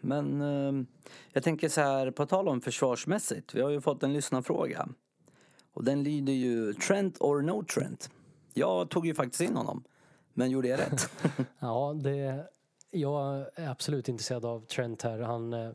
Men 0.00 0.40
eh, 0.40 0.84
jag 1.32 1.42
tänker 1.42 1.68
så 1.68 1.80
här, 1.80 2.10
på 2.10 2.26
tal 2.26 2.48
om 2.48 2.60
försvarsmässigt. 2.60 3.54
Vi 3.54 3.60
har 3.60 3.70
ju 3.70 3.80
fått 3.80 4.02
en 4.02 4.12
lyssnarfråga. 4.12 4.88
Och 5.72 5.84
den 5.84 6.02
lyder 6.02 6.32
ju 6.32 6.74
Trent 6.74 7.20
or 7.20 7.42
no 7.42 7.64
Trent. 7.64 8.10
Jag 8.54 8.90
tog 8.90 9.06
ju 9.06 9.14
faktiskt 9.14 9.40
in 9.40 9.56
honom. 9.56 9.84
Men 10.34 10.50
gjorde 10.50 10.68
jag 10.68 10.80
rätt? 10.80 11.10
Ja, 11.58 11.94
det, 12.02 12.48
jag 12.90 13.46
är 13.54 13.68
absolut 13.68 14.08
intresserad 14.08 14.44
av 14.44 14.60
Trent 14.60 15.02
här. 15.02 15.18
Han 15.18 15.52
eh, 15.52 15.70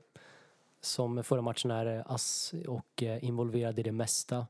som 0.82 1.24
förra 1.24 1.42
matchen 1.42 1.72
är 1.72 1.98
eh, 1.98 2.12
ass 2.12 2.54
och 2.68 3.04
eh, 3.04 3.24
involverad 3.24 3.80
i 3.80 3.84
det 3.84 3.92
mesta. 3.92 4.48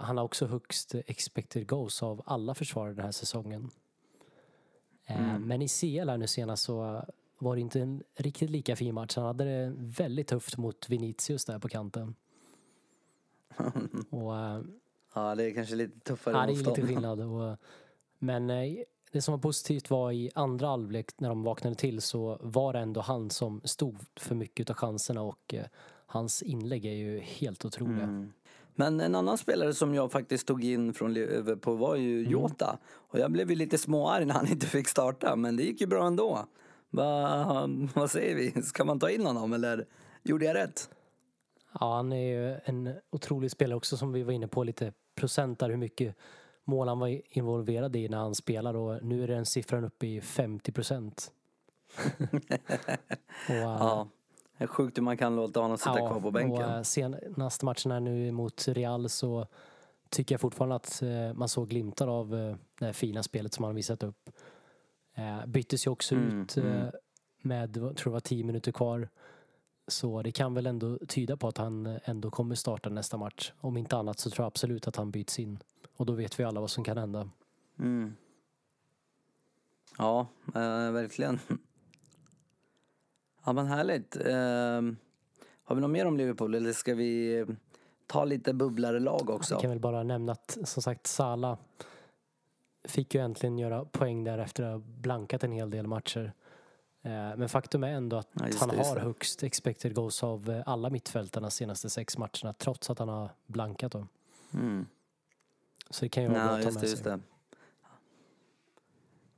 Han 0.00 0.16
har 0.16 0.24
också 0.24 0.46
högst 0.46 0.94
expected 0.94 1.66
goals 1.68 2.02
av 2.02 2.22
alla 2.26 2.54
försvarare 2.54 2.94
den 2.94 3.04
här 3.04 3.12
säsongen. 3.12 3.70
Mm. 5.06 5.42
Men 5.42 5.62
i 5.62 5.68
CL 5.68 6.08
här 6.08 6.18
nu 6.18 6.26
senast 6.26 6.64
så 6.64 7.04
var 7.38 7.54
det 7.54 7.60
inte 7.60 7.80
en 7.80 8.02
riktigt 8.14 8.50
lika 8.50 8.76
fin 8.76 8.94
match. 8.94 9.16
Han 9.16 9.24
hade 9.24 9.44
det 9.44 9.72
väldigt 9.76 10.28
tufft 10.28 10.56
mot 10.56 10.88
Vinicius 10.88 11.44
där 11.44 11.58
på 11.58 11.68
kanten. 11.68 12.14
Och 14.10 14.32
ja, 15.14 15.34
det 15.34 15.44
är 15.44 15.54
kanske 15.54 15.74
lite 15.74 16.00
tuffare 16.00 16.34
Ja, 16.34 16.40
det 16.40 16.52
är 16.52 16.56
motstånd. 16.56 16.76
lite 16.76 16.88
skillnad. 16.88 17.20
Och, 17.20 17.56
men 18.18 18.50
det 19.14 19.22
som 19.22 19.32
var 19.32 19.38
positivt 19.38 19.90
var 19.90 20.12
i 20.12 20.30
andra 20.34 20.66
halvlek 20.66 21.10
när 21.18 21.28
de 21.28 21.42
vaknade 21.42 21.76
till 21.76 22.00
så 22.00 22.38
var 22.40 22.72
det 22.72 22.78
ändå 22.78 23.00
han 23.00 23.30
som 23.30 23.60
stod 23.64 23.96
för 24.16 24.34
mycket 24.34 24.70
av 24.70 24.76
chanserna 24.76 25.22
och 25.22 25.54
eh, 25.54 25.64
hans 26.06 26.42
inlägg 26.42 26.84
är 26.84 26.92
ju 26.92 27.18
helt 27.20 27.64
otroliga. 27.64 28.02
Mm. 28.02 28.32
Men 28.74 29.00
en 29.00 29.14
annan 29.14 29.38
spelare 29.38 29.74
som 29.74 29.94
jag 29.94 30.12
faktiskt 30.12 30.46
tog 30.46 30.64
in 30.64 30.94
från 30.94 31.14
Liverpool 31.14 31.78
var 31.78 31.96
ju 31.96 32.18
Mm. 32.20 32.32
Jota. 32.32 32.78
Och 32.92 33.18
jag 33.18 33.32
blev 33.32 33.50
ju 33.50 33.56
lite 33.56 33.78
småarg 33.78 34.24
när 34.24 34.34
han 34.34 34.48
inte 34.50 34.66
fick 34.66 34.88
starta, 34.88 35.36
men 35.36 35.56
det 35.56 35.62
gick 35.62 35.80
ju 35.80 35.86
bra 35.86 36.06
ändå. 36.06 36.46
Va, 36.90 37.68
vad 37.94 38.10
säger 38.10 38.34
vi? 38.34 38.62
Ska 38.62 38.84
man 38.84 39.00
ta 39.00 39.10
in 39.10 39.26
honom 39.26 39.52
eller 39.52 39.86
gjorde 40.22 40.44
jag 40.44 40.54
rätt? 40.54 40.90
Ja, 41.80 41.96
han 41.96 42.12
är 42.12 42.26
ju 42.26 42.60
en 42.64 42.94
otrolig 43.10 43.50
spelare 43.50 43.76
också 43.76 43.96
som 43.96 44.12
vi 44.12 44.22
var 44.22 44.32
inne 44.32 44.48
på 44.48 44.64
lite 44.64 44.92
procent 45.14 45.58
där 45.58 45.70
hur 45.70 45.76
mycket 45.76 46.16
mål 46.64 46.88
han 46.88 46.98
var 46.98 47.20
involverad 47.30 47.96
i 47.96 48.08
när 48.08 48.18
han 48.18 48.34
spelar 48.34 48.76
och 48.76 49.04
nu 49.04 49.22
är 49.22 49.28
den 49.28 49.46
siffran 49.46 49.84
uppe 49.84 50.06
i 50.06 50.20
50 50.20 50.72
procent. 50.72 51.32
och, 53.48 53.54
eh, 53.54 53.60
Ja, 53.60 54.08
det 54.58 54.64
är 54.64 54.68
sjukt 54.68 54.98
hur 54.98 55.02
man 55.02 55.16
kan 55.16 55.36
låta 55.36 55.60
honom 55.60 55.78
sitta 55.78 55.96
kvar 55.96 56.20
på 56.20 56.30
bänken. 56.30 56.64
Och 56.64 56.70
eh, 56.70 56.82
senaste 56.82 57.64
matchen 57.64 57.90
här 57.92 58.00
nu 58.00 58.32
mot 58.32 58.68
Real 58.68 59.08
så 59.08 59.46
tycker 60.08 60.34
jag 60.34 60.40
fortfarande 60.40 60.74
att 60.76 61.02
eh, 61.02 61.32
man 61.34 61.48
såg 61.48 61.68
glimtar 61.68 62.08
av 62.08 62.30
det 62.78 62.84
här 62.86 62.92
fina 62.92 63.22
spelet 63.22 63.54
som 63.54 63.64
han 63.64 63.74
visat 63.74 64.02
upp. 64.02 64.30
Byttes 65.46 65.86
ju 65.86 65.90
också 65.90 66.14
Mm, 66.14 66.42
ut 66.42 66.56
mm. 66.56 66.90
med, 67.42 67.74
tror 67.74 67.96
jag, 68.04 68.10
var 68.10 68.20
tio 68.20 68.44
minuter 68.44 68.72
kvar. 68.72 69.08
Så 69.88 70.22
det 70.22 70.32
kan 70.32 70.54
väl 70.54 70.66
ändå 70.66 70.98
tyda 71.08 71.36
på 71.36 71.48
att 71.48 71.58
han 71.58 71.98
ändå 72.04 72.30
kommer 72.30 72.54
starta 72.54 72.90
nästa 72.90 73.16
match. 73.16 73.52
Om 73.60 73.76
inte 73.76 73.96
annat 73.96 74.18
så 74.18 74.30
tror 74.30 74.44
jag 74.44 74.46
absolut 74.46 74.88
att 74.88 74.96
han 74.96 75.10
byts 75.10 75.38
in. 75.38 75.58
Och 75.96 76.06
då 76.06 76.12
vet 76.12 76.40
vi 76.40 76.44
alla 76.44 76.60
vad 76.60 76.70
som 76.70 76.84
kan 76.84 76.98
hända. 76.98 77.28
Mm. 77.78 78.16
Ja, 79.98 80.26
eh, 80.46 80.90
verkligen. 80.90 81.40
Ja, 83.44 83.52
men 83.52 83.66
härligt. 83.66 84.16
Eh, 84.16 84.82
har 85.64 85.74
vi 85.74 85.80
något 85.80 85.90
mer 85.90 86.06
om 86.06 86.16
Liverpool 86.16 86.54
eller 86.54 86.72
ska 86.72 86.94
vi 86.94 87.38
eh, 87.38 87.46
ta 88.06 88.24
lite 88.24 88.54
bubblare 88.54 89.00
lag 89.00 89.30
också? 89.30 89.54
Jag 89.54 89.60
kan 89.60 89.70
väl 89.70 89.80
bara 89.80 90.02
nämna 90.02 90.32
att 90.32 90.58
som 90.64 90.82
sagt 90.82 91.06
Sala 91.06 91.58
fick 92.84 93.14
ju 93.14 93.20
äntligen 93.20 93.58
göra 93.58 93.84
poäng 93.84 94.24
där 94.24 94.38
efter 94.38 94.62
att 94.64 94.72
ha 94.72 94.78
blankat 94.78 95.44
en 95.44 95.52
hel 95.52 95.70
del 95.70 95.86
matcher. 95.86 96.32
Eh, 97.02 97.36
Men 97.36 97.48
faktum 97.48 97.84
är 97.84 97.88
ändå 97.88 98.16
att 98.16 98.28
Ja, 98.32 98.46
han 98.60 98.68
det, 98.68 98.76
har 98.76 98.96
högst 98.96 99.42
expected 99.42 99.94
goals 99.94 100.22
av 100.22 100.50
eh, 100.50 100.62
alla 100.66 100.90
mittfältarna 100.90 101.50
senaste 101.50 101.90
sex 101.90 102.18
matcherna 102.18 102.52
trots 102.58 102.90
att 102.90 102.98
han 102.98 103.08
har 103.08 103.30
blankat 103.46 103.92
dem. 103.92 104.08
Mm. 104.54 104.86
Så 105.94 106.04
det 106.04 106.08
kan 106.08 106.22
ju 106.22 106.28
vara 106.28 106.44
bra 106.44 106.52
att 106.54 106.62
ta 106.62 106.66
just 106.68 106.74
med 106.80 106.82
just 106.90 107.02
sig. 107.04 107.12
det. 107.12 107.20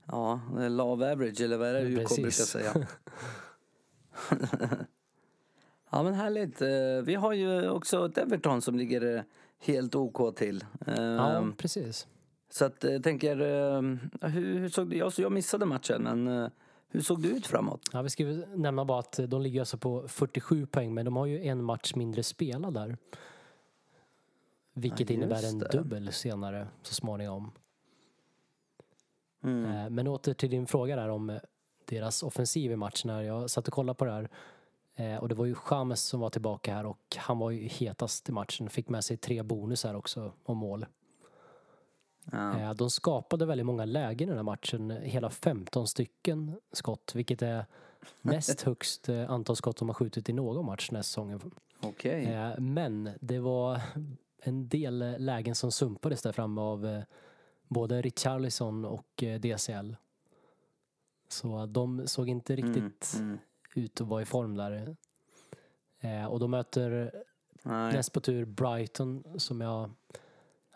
Ja, 0.06 0.40
love 0.68 1.12
average 1.12 1.40
eller 1.40 1.56
vad 1.56 1.68
är 1.68 1.72
det 1.74 1.80
UK 2.02 2.14
brukar 2.16 2.30
säga? 2.30 2.74
ja 5.90 6.02
men 6.02 6.14
härligt. 6.14 6.62
Eh, 6.62 6.68
Vi 7.04 7.14
har 7.14 7.32
ju 7.32 7.68
också 7.70 8.06
ett 8.06 8.18
Everton 8.18 8.62
som 8.62 8.76
ligger 8.76 9.16
eh, 9.16 9.22
helt 9.58 9.94
OK 9.94 10.36
till. 10.36 10.64
Ja, 10.86 10.92
Ehm, 10.92 11.52
precis. 11.56 12.06
Så 12.50 12.64
att 12.64 12.84
jag 12.84 13.02
tänker, 13.02 13.40
eh, 13.40 13.82
hur, 14.28 14.58
hur 14.58 14.68
såg 14.68 14.90
det, 14.90 15.02
alltså 15.02 15.22
jag 15.22 15.32
missade 15.32 15.66
matchen 15.66 16.02
men 16.02 16.50
hur 16.88 17.00
såg 17.00 17.22
det 17.22 17.28
ut 17.28 17.46
framåt? 17.46 17.80
Ja, 17.92 18.02
vi 18.02 18.10
ska 18.10 18.24
nämna 18.54 18.84
bara 18.84 18.98
att 18.98 19.20
de 19.28 19.42
ligger 19.42 19.60
alltså 19.60 19.78
på 19.78 20.08
47 20.08 20.66
poäng 20.66 20.94
men 20.94 21.04
de 21.04 21.16
har 21.16 21.26
ju 21.26 21.44
en 21.46 21.64
match 21.64 21.94
mindre 21.94 22.22
spelad 22.22 22.74
där. 22.74 22.96
Vilket 24.78 25.10
Ja, 25.10 25.16
innebär 25.16 25.48
en 25.48 25.58
det. 25.58 25.68
dubbel 25.68 26.12
senare 26.12 26.68
så 26.82 26.94
småningom. 26.94 27.52
Mm. 29.44 29.64
Eh, 29.84 29.90
Men 29.90 30.06
åter 30.08 30.34
till 30.34 30.50
din 30.50 30.66
fråga 30.66 30.96
där 30.96 31.08
om 31.08 31.30
eh, 31.30 31.36
deras 31.84 32.22
offensiv 32.22 32.72
i 32.72 32.76
matchen. 32.76 33.10
Här. 33.10 33.22
Jag 33.22 33.50
satt 33.50 33.68
och 33.68 33.74
kollade 33.74 33.96
på 33.96 34.04
det 34.04 34.10
här. 34.12 34.28
Eh, 34.94 35.16
Och 35.16 35.28
det 35.28 35.34
var 35.34 35.44
ju 35.46 35.54
James 35.70 36.00
som 36.00 36.20
var 36.20 36.30
tillbaka 36.30 36.74
här 36.74 36.86
och 36.86 37.16
han 37.16 37.38
var 37.38 37.50
ju 37.50 37.66
hetast 37.68 38.28
i 38.28 38.32
matchen. 38.32 38.70
Fick 38.70 38.88
med 38.88 39.04
sig 39.04 39.16
tre 39.16 39.42
bonusar 39.42 39.94
också 39.94 40.32
och 40.44 40.56
mål. 40.56 40.86
Ja. 42.32 42.74
De 42.74 42.90
skapade 42.90 43.46
väldigt 43.46 43.66
många 43.66 43.84
lägen 43.84 44.28
i 44.28 44.30
den 44.30 44.36
här 44.38 44.42
matchen. 44.42 44.90
Hela 44.90 45.30
15 45.30 45.86
stycken 45.86 46.56
skott, 46.72 47.12
vilket 47.14 47.42
är 47.42 47.66
näst 48.22 48.62
högst 48.62 49.08
antal 49.08 49.56
skott 49.56 49.76
de 49.76 49.88
har 49.88 49.94
skjutit 49.94 50.28
i 50.28 50.32
någon 50.32 50.66
match 50.66 50.88
den 50.88 50.96
här 50.96 51.02
säsongen. 51.02 51.50
Eh, 52.02 52.58
Men 52.58 53.10
det 53.20 53.38
var 53.38 53.80
en 54.42 54.68
del 54.68 55.02
eh, 55.02 55.18
lägen 55.18 55.54
som 55.54 55.72
sumpades 55.72 56.22
där 56.22 56.32
framme 56.32 56.60
av 56.60 56.86
eh, 56.86 57.02
både 57.68 58.02
Richarlison 58.02 58.84
och 58.84 59.22
eh, 59.22 59.40
DCL. 59.40 59.96
Så 61.28 61.66
de 61.66 62.06
såg 62.06 62.28
inte 62.28 62.56
riktigt 62.56 63.14
Mm, 63.14 63.28
mm. 63.28 63.38
ut 63.74 64.00
att 64.00 64.06
vara 64.06 64.22
i 64.22 64.24
form 64.24 64.54
där. 64.56 64.96
Och 66.28 66.40
de 66.40 66.50
möter 66.50 67.12
Nej. 67.62 67.92
näst 67.92 68.12
på 68.12 68.20
tur 68.20 68.44
Brighton 68.44 69.24
som 69.36 69.60
jag 69.60 69.90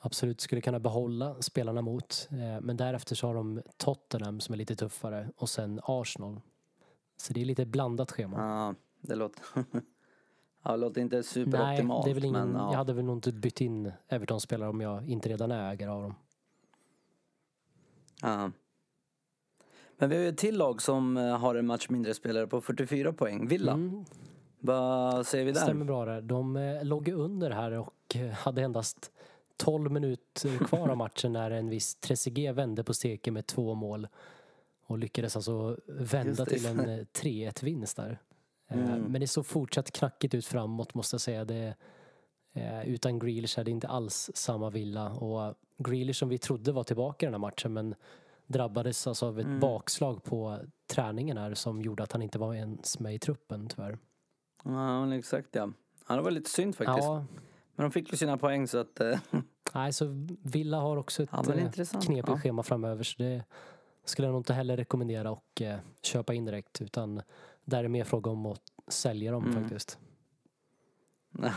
absolut 0.00 0.40
skulle 0.40 0.60
kunna 0.60 0.80
behålla 0.80 1.42
spelarna 1.42 1.82
mot. 1.82 2.28
Men 2.60 2.76
därefter 2.76 3.14
så 3.14 3.26
har 3.26 3.34
de 3.34 3.62
Tottenham 3.76 4.40
som 4.40 4.52
är 4.52 4.56
lite 4.56 4.76
tuffare 4.76 5.30
och 5.36 5.48
sen 5.48 5.80
Arsenal. 5.84 6.40
Så 7.16 7.32
det 7.32 7.40
är 7.40 7.44
lite 7.44 7.66
blandat 7.66 8.10
schema. 8.12 8.36
Ja, 8.38 8.74
det 9.00 9.14
låter, 9.14 9.42
ja, 10.62 10.70
det 10.70 10.76
låter 10.76 11.00
inte 11.00 11.16
Nej, 11.16 11.22
superoptimalt. 11.22 12.04
det 12.04 12.10
är 12.10 12.14
väl 12.14 12.24
ingen, 12.24 12.48
men, 12.48 12.60
ja. 12.60 12.70
jag 12.70 12.78
hade 12.78 12.92
väl 12.92 13.04
nog 13.04 13.16
inte 13.16 13.32
bytt 13.32 13.60
in 13.60 13.92
Everton-spelare 14.08 14.68
om 14.68 14.80
jag 14.80 15.08
inte 15.08 15.28
redan 15.28 15.50
är 15.50 15.72
ägare 15.72 15.90
av 15.90 16.02
dem. 16.02 16.14
Ja. 18.22 18.50
Men 19.98 20.10
vi 20.10 20.16
har 20.16 20.22
ju 20.22 20.28
ett 20.28 20.38
till 20.38 20.58
lag 20.58 20.82
som 20.82 21.16
eh, 21.16 21.38
har 21.38 21.54
en 21.54 21.66
match 21.66 21.88
mindre 21.88 22.14
spelare 22.14 22.46
på 22.46 22.60
44 22.60 23.12
poäng. 23.12 23.48
Villa. 23.48 23.72
Mm, 23.72 24.04
Vad 24.60 25.26
säger 25.26 25.44
vi 25.44 25.52
där? 25.52 25.60
stämmer 25.60 25.84
bra 25.84 26.04
där. 26.04 26.22
De 26.22 26.56
eh, 26.56 26.84
låg 26.84 27.08
under 27.08 27.50
här 27.50 27.72
och 27.72 28.16
eh, 28.16 28.30
hade 28.30 28.62
endast 28.62 29.12
12 29.56 29.92
minuter 29.92 30.58
kvar 30.64 30.88
av 30.88 30.96
matchen 30.96 31.32
när 31.32 31.50
en 31.50 31.68
viss 31.70 31.94
Trezeguet 31.94 32.56
vände 32.56 32.84
på 32.84 32.94
steken 32.94 33.34
med 33.34 33.46
två 33.46 33.74
mål 33.74 34.08
och 34.86 34.98
lyckades 34.98 35.36
alltså 35.36 35.76
vända 35.86 36.44
till 36.46 36.66
en 36.66 36.80
eh, 36.80 37.04
3-1-vinst 37.04 37.96
där. 37.96 38.18
Eh, 38.70 38.78
Mm. 38.78 39.00
Men 39.02 39.20
det 39.20 39.26
såg 39.26 39.46
fortsatt 39.46 39.90
knackigt 39.90 40.34
ut 40.34 40.46
framåt 40.46 40.94
måste 40.94 41.14
jag 41.14 41.20
säga. 41.20 41.44
Det, 41.44 41.74
eh, 42.52 42.88
utan 42.88 43.18
Grealish 43.18 43.58
är 43.58 43.64
det 43.64 43.70
inte 43.70 43.88
alls 43.88 44.30
samma 44.34 44.70
Villa 44.70 45.10
och 45.10 45.54
Grealish 45.78 46.18
som 46.18 46.28
vi 46.28 46.38
trodde 46.38 46.72
var 46.72 46.84
tillbaka 46.84 47.26
i 47.26 47.30
den 47.30 47.34
här 47.34 47.38
matchen 47.38 47.72
men 47.72 47.94
drabbades 48.46 49.06
alltså 49.06 49.26
av 49.26 49.38
ett 49.40 49.46
Mm. 49.46 49.60
bakslag 49.60 50.22
på 50.24 50.58
träningen 50.86 51.36
här 51.38 51.54
som 51.54 51.82
gjorde 51.82 52.02
att 52.02 52.12
han 52.12 52.22
inte 52.22 52.38
var 52.38 52.54
ens 52.54 52.98
med 52.98 53.14
i 53.14 53.18
truppen 53.18 53.68
tyvärr. 53.68 53.98
Ja, 54.64 55.14
exakt 55.14 55.48
ja. 55.52 55.72
ja. 56.08 56.16
Det 56.16 56.22
var 56.22 56.30
lite 56.30 56.50
synd 56.50 56.76
faktiskt. 56.76 56.98
Ja, 57.08 57.24
Men 57.74 57.84
de 57.84 57.90
fick 57.92 58.10
ju 58.12 58.16
sina 58.16 58.38
poäng 58.38 58.68
så 58.68 58.78
att... 58.78 59.00
eh, 59.00 59.18
nej, 59.74 59.92
så 59.92 60.06
Villa 60.42 60.80
har 60.80 60.96
också 60.96 61.22
ett 61.22 61.28
Ja, 61.32 61.42
knepigt 62.02 62.28
Ja. 62.28 62.38
schema 62.38 62.62
framöver 62.62 63.02
så 63.04 63.14
det 63.22 63.44
skulle 64.04 64.26
jag 64.28 64.32
nog 64.32 64.40
inte 64.40 64.52
heller 64.54 64.76
rekommendera 64.76 65.30
och 65.30 65.62
köpa 66.02 66.34
in 66.34 66.44
direkt 66.44 66.80
utan 66.82 67.22
där 67.64 67.84
är 67.84 67.88
mer 67.88 68.04
fråga 68.04 68.30
om 68.30 68.46
att 68.46 68.60
sälja 68.88 69.32
dem 69.32 69.44
Mm. 69.44 69.62
faktiskt. 69.62 69.98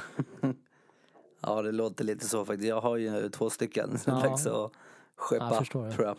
ja, 1.41 1.61
det 1.61 1.71
låter 1.71 2.03
lite 2.03 2.27
så 2.27 2.45
faktiskt. 2.45 2.67
Jag 2.69 2.81
har 2.81 2.97
ju 2.97 3.29
två 3.29 3.49
stycken. 3.49 3.97
Ja. 4.05 4.11
dags 4.13 4.47
att 4.47 4.71
skeppa, 5.15 5.45
Jag 5.45 5.57
förstår 5.57 5.85
det. 5.85 5.91
tror 5.91 6.07
jag. 6.07 6.17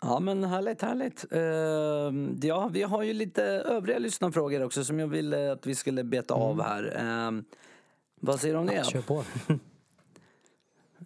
Ja, 0.00 0.20
men 0.20 0.44
härligt, 0.44 0.82
härligt. 0.82 1.24
Ehm, 1.30 2.38
ja, 2.42 2.68
vi 2.72 2.82
har 2.82 3.02
ju 3.02 3.12
lite 3.12 3.42
övriga 3.44 3.98
lyssnarfrågor 3.98 4.62
också 4.62 4.84
som 4.84 4.98
jag 5.00 5.06
ville 5.08 5.52
att 5.52 5.66
vi 5.66 5.74
skulle 5.74 6.04
beta 6.04 6.34
av 6.34 6.62
här. 6.62 6.96
Ehm, 6.96 7.44
vad 8.20 8.40
säger 8.40 8.54
du 8.54 8.60
om 8.60 8.66
det? 8.66 8.72
Mm. 8.72 8.84
Ja, 8.84 8.90
kör 8.90 9.02
på. 9.02 9.24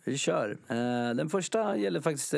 Vi 0.04 0.18
kör. 0.18 0.50
Eh, 0.68 1.14
Den 1.14 1.28
första 1.30 1.76
gäller 1.76 2.00
faktiskt 2.00 2.34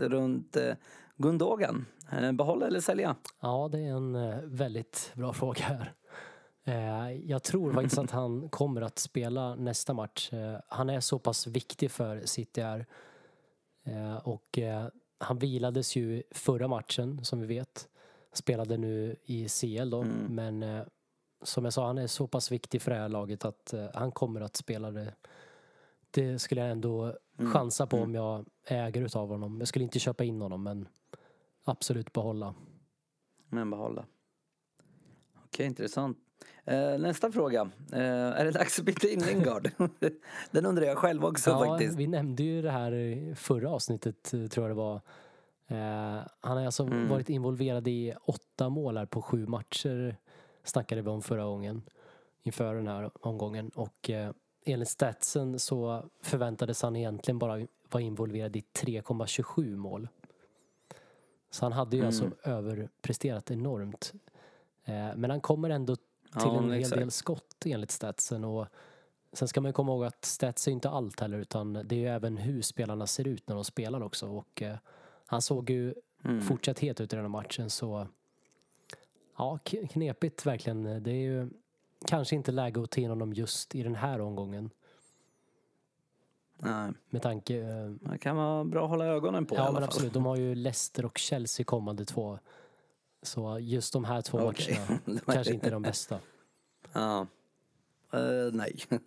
eh, 0.00 0.08
runt 0.08 0.56
eh, 0.56 0.74
Gundogan. 1.16 1.86
Eh, 2.12 2.32
Behålla 2.32 2.66
eller 2.66 2.80
sälja? 2.80 3.16
Ja, 3.40 3.68
det 3.72 3.78
är 3.78 3.90
en 3.92 4.14
eh, 4.14 4.38
väldigt 4.44 5.12
bra 5.14 5.32
fråga 5.32 5.60
här. 5.64 5.92
Eh, 6.64 7.10
Jag 7.30 7.42
tror 7.42 7.72
faktiskt 7.72 7.98
att 7.98 8.10
han 8.10 8.48
kommer 8.48 8.80
att 8.82 8.98
spela 8.98 9.54
nästa 9.54 9.94
match. 9.94 10.30
Han 10.68 10.90
är 10.90 11.00
så 11.00 11.18
pass 11.18 11.46
viktig 11.46 11.90
för 11.90 12.22
City 12.24 12.60
här. 12.62 12.86
Och 14.22 14.58
han 15.18 15.38
vilades 15.38 15.96
ju 15.96 16.22
förra 16.30 16.68
matchen 16.68 17.24
som 17.24 17.40
vi 17.40 17.46
vet. 17.46 17.88
Spelade 18.32 18.76
nu 18.76 19.16
i 19.24 19.48
CL 19.48 19.90
då. 19.90 20.02
Mm. 20.02 20.34
Men 20.34 20.84
som 21.42 21.64
jag 21.64 21.72
sa, 21.72 21.86
han 21.86 21.98
är 21.98 22.06
så 22.06 22.26
pass 22.26 22.52
viktig 22.52 22.82
för 22.82 22.90
det 22.90 22.96
här 22.96 23.08
laget 23.08 23.44
att 23.44 23.74
han 23.94 24.12
kommer 24.12 24.40
att 24.40 24.56
spela 24.56 24.90
det. 24.90 25.14
Det 26.10 26.38
skulle 26.38 26.60
jag 26.60 26.70
ändå 26.70 27.16
Mm. 27.38 27.52
chansa 27.52 27.86
på 27.86 27.96
om 27.98 28.14
jag 28.14 28.44
äger 28.66 29.02
utav 29.02 29.28
honom. 29.28 29.58
Jag 29.58 29.68
skulle 29.68 29.82
inte 29.82 29.98
köpa 29.98 30.24
in 30.24 30.40
honom 30.40 30.62
men 30.62 30.88
absolut 31.64 32.12
behålla. 32.12 32.54
Men 33.48 33.70
behålla. 33.70 34.04
Okej, 35.44 35.66
intressant. 35.66 36.18
Eh, 36.64 36.98
nästa 36.98 37.32
fråga. 37.32 37.70
Eh, 37.92 38.00
är 38.00 38.44
det 38.44 38.50
dags 38.50 38.78
att 38.78 38.84
byta 38.84 39.08
in 39.08 39.20
Lingard? 39.20 39.70
Den 40.50 40.66
undrar 40.66 40.84
jag 40.86 40.98
själv 40.98 41.24
också 41.24 41.50
Ja, 41.50 41.64
faktiskt. 41.66 41.98
vi 41.98 42.06
nämnde 42.06 42.42
ju 42.42 42.62
det 42.62 42.70
här 42.70 42.92
i 42.94 43.34
förra 43.34 43.70
avsnittet 43.70 44.34
eh, 44.34 44.46
tror 44.46 44.68
jag 44.68 44.76
det 44.76 44.80
var. 44.80 44.94
Eh, 45.66 46.26
han 46.40 46.56
har 46.56 46.64
alltså 46.66 46.82
Mm. 46.82 47.08
varit 47.08 47.28
involverad 47.28 47.88
i 47.88 48.14
åtta 48.24 48.68
mål 48.68 48.96
här 48.96 49.06
på 49.06 49.22
sju 49.22 49.46
matcher 49.46 50.16
snackade 50.64 51.02
vi 51.02 51.08
om 51.10 51.22
förra 51.22 51.44
gången 51.44 51.82
inför 52.42 52.74
den 52.74 52.88
här 52.88 53.10
omgången 53.26 53.68
och 53.74 54.10
eh, 54.10 54.30
enligt 54.66 54.88
statsen 54.88 55.58
så 55.58 56.04
förväntades 56.22 56.82
han 56.82 56.96
egentligen 56.96 57.38
bara 57.38 57.66
vara 57.90 58.02
involverad 58.02 58.56
i 58.56 58.60
3,27 58.78 59.76
mål. 59.76 60.08
Så 61.54 61.64
han 61.64 61.72
hade 61.72 61.96
ju 61.96 62.00
Mm. 62.02 62.06
alltså 62.06 62.30
överpresterat 62.42 63.50
enormt. 63.50 64.12
Eh, 64.84 65.16
men 65.16 65.30
han 65.30 65.40
kommer 65.40 65.70
ändå 65.70 65.96
till 65.96 66.04
Ja, 66.34 66.58
en 66.58 66.70
hel 66.70 66.80
exakt. 66.80 66.98
del 66.98 67.10
skott 67.10 67.66
enligt 67.66 67.90
statsen 67.90 68.44
och 68.44 68.66
sen 69.32 69.48
ska 69.48 69.60
man 69.60 69.68
ju 69.68 69.72
komma 69.72 69.92
ihåg 69.92 70.04
att 70.04 70.24
stats 70.24 70.68
är 70.68 70.72
inte 70.72 70.88
allt 70.90 71.20
heller 71.20 71.38
utan 71.38 71.72
det 71.72 71.94
är 71.94 71.98
ju 71.98 72.06
även 72.08 72.36
hur 72.36 72.62
spelarna 72.62 73.06
ser 73.06 73.28
ut 73.28 73.48
när 73.48 73.54
de 73.54 73.64
spelar 73.64 74.02
också 74.02 74.28
och 74.28 74.62
eh, 74.62 74.76
han 75.26 75.42
såg 75.42 75.70
ju 75.70 75.94
Mm. 76.24 76.40
fortsatt 76.42 76.78
het 76.78 77.00
ut 77.00 77.12
i 77.12 77.16
den 77.16 77.24
här 77.24 77.28
matchen 77.30 77.70
så 77.70 78.06
ja, 79.36 79.58
knepigt 79.90 80.46
verkligen. 80.46 81.02
Det 81.02 81.10
är 81.10 81.22
ju 81.22 81.50
kanske 82.06 82.36
inte 82.36 82.52
läge 82.52 82.82
att 82.82 82.90
ta 82.90 83.00
in 83.00 83.08
honom 83.10 83.32
just 83.32 83.74
i 83.74 83.82
den 83.82 83.94
här 83.94 84.20
omgången 84.20 84.70
Nej, 86.58 86.92
med 87.10 87.22
tanke 87.22 87.60
eh, 87.60 87.90
det 88.12 88.18
kan 88.18 88.36
vara 88.36 88.64
bra 88.64 88.84
att 88.84 88.90
hålla 88.90 89.06
ögonen 89.06 89.46
på 89.46 89.54
i 89.54 89.58
Ja 89.58 89.62
alla 89.62 89.72
men 89.72 89.80
fall. 89.82 89.88
absolut, 89.88 90.12
de 90.12 90.24
har 90.26 90.36
ju 90.36 90.54
Leicester 90.54 91.04
och 91.04 91.18
Chelsea 91.18 91.64
kommande 91.64 92.04
två. 92.04 92.38
Så 93.22 93.58
just 93.58 93.92
de 93.92 94.04
här 94.04 94.22
två 94.22 94.38
Okej. 94.38 94.78
matcherna 94.88 95.20
kanske 95.26 95.54
inte 95.54 95.66
är 95.66 95.70
de 95.72 95.82
bästa. 95.82 96.18
Ja. 96.92 97.26
Eh, 98.12 98.52
nej. 98.52 98.76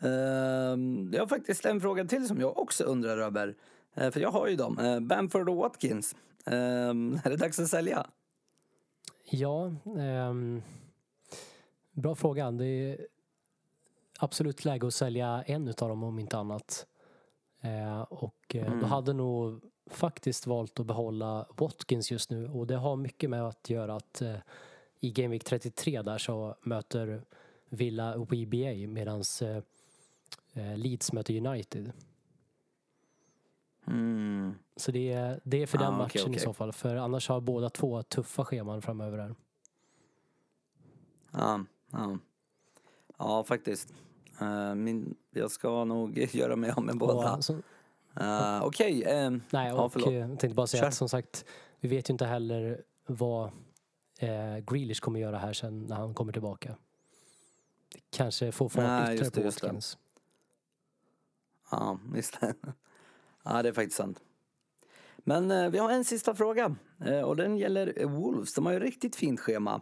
Ehm, 0.00 1.10
jag 1.12 1.20
har 1.22 1.26
faktiskt 1.26 1.64
en 1.64 1.80
fråga 1.80 2.04
till 2.04 2.28
som 2.28 2.40
jag 2.40 2.58
också 2.58 2.84
undrar 2.84 3.18
över. 3.18 3.54
Eh, 3.94 4.10
för 4.10 4.20
jag 4.20 4.30
har 4.30 4.48
ju 4.48 4.56
dem. 4.56 4.78
Uh, 4.78 5.00
Bamford 5.00 5.48
och 5.48 5.56
Watkins. 5.56 6.16
Ehm, 6.44 7.20
är 7.24 7.30
det 7.30 7.36
dags 7.36 7.58
att 7.58 7.68
sälja? 7.68 8.06
Ja, 9.30 9.72
ehm, 9.98 10.62
bra 11.92 12.14
fråga. 12.14 12.50
Det 12.50 12.66
är 12.66 13.06
absolut 14.18 14.64
läge 14.64 14.86
att 14.86 14.94
sälja 14.94 15.42
en 15.46 15.68
utav 15.68 15.88
dem 15.88 16.02
om 16.02 16.18
inte 16.18 16.38
annat. 16.38 16.86
Eh, 17.60 18.00
och 18.00 18.54
eh, 18.54 18.66
Mm. 18.66 18.80
då 18.80 18.86
hade 18.86 19.12
nog 19.12 19.60
faktiskt 19.90 20.46
valt 20.46 20.80
att 20.80 20.86
behålla 20.86 21.46
Watkins 21.56 22.10
just 22.10 22.30
nu 22.30 22.48
och 22.48 22.66
det 22.66 22.76
har 22.76 22.96
mycket 22.96 23.30
med 23.30 23.42
att 23.48 23.70
göra 23.70 23.96
att 23.96 24.22
eh, 24.22 24.36
i 25.00 25.10
Game 25.10 25.28
Week 25.28 25.44
33 25.44 26.02
där 26.02 26.18
så 26.18 26.56
möter 26.62 27.22
Villa 27.68 28.16
WBA 28.16 28.88
medan 28.88 29.22
eh, 29.42 29.56
eh, 30.52 30.76
Leeds 30.78 31.12
möter 31.12 31.46
United. 31.46 31.92
Mm. 33.86 34.54
Så 34.76 34.90
det 34.92 35.12
är, 35.12 35.40
det 35.44 35.62
är 35.62 35.66
för 35.66 35.78
den 35.78 35.86
Ah, 35.94 35.98
matchen 35.98 36.20
okej, 36.22 36.22
i 36.22 36.26
okej. 36.34 36.38
så 36.40 36.52
fall 36.52 36.72
för 36.72 36.96
annars 36.96 37.28
har 37.28 37.40
båda 37.40 37.70
två 37.70 38.02
tuffa 38.02 38.44
scheman 38.44 38.82
framöver 38.82 39.18
här. 39.18 39.34
Ja, 41.32 41.64
ja. 41.92 42.18
ja 43.18 43.44
faktiskt. 43.44 43.94
Eh, 44.40 44.74
min, 44.74 45.14
jag 45.30 45.50
ska 45.50 45.84
nog 45.84 46.18
göra 46.32 46.56
mig 46.56 46.70
av 46.70 46.82
med 46.82 46.98
båda. 46.98 47.36
Och, 47.36 47.44
så, 47.44 47.58
Uh, 48.20 48.62
Okej, 48.64 49.04
ehm, 49.06 49.42
Nej, 49.50 49.68
Ja, 49.68 49.88
förlåt. 49.88 50.08
eh, 50.08 50.14
jag 50.14 50.28
tänkte 50.28 50.54
bara 50.54 50.66
säga 50.66 50.80
Kör. 50.80 50.88
att 50.88 50.94
som 50.94 51.08
sagt, 51.08 51.44
vi 51.80 51.88
vet 51.88 52.10
ju 52.10 52.12
inte 52.12 52.24
heller 52.26 52.82
vad 53.06 53.44
eh, 54.18 54.56
Grealish 54.66 55.00
kommer 55.00 55.20
göra 55.20 55.38
här 55.38 55.52
sen 55.52 55.86
när 55.86 55.96
han 55.96 56.14
kommer 56.14 56.32
tillbaka. 56.32 56.76
Kanske 58.10 58.52
får 58.52 58.68
fart 58.68 58.84
Nej, 58.84 59.14
ytterligare 59.14 59.18
just 59.24 59.34
det, 59.34 59.40
på 59.40 59.46
just 59.46 59.60
det. 59.60 59.66
Watkins. 59.66 59.98
ja, 61.70 61.98
ja, 63.44 63.62
det 63.62 63.68
är 63.68 63.72
faktiskt 63.72 63.96
sant. 63.96 64.20
Men 65.18 65.50
eh, 65.50 65.68
vi 65.70 65.78
har 65.78 65.90
en 65.90 66.04
sista 66.04 66.34
fråga 66.34 66.76
eh, 67.04 67.20
och 67.20 67.36
den 67.36 67.56
gäller 67.58 68.06
Wolves. 68.06 68.54
De 68.54 68.66
har 68.66 68.72
ju 68.72 68.80
riktigt 68.80 69.16
fint 69.16 69.40
schema. 69.40 69.80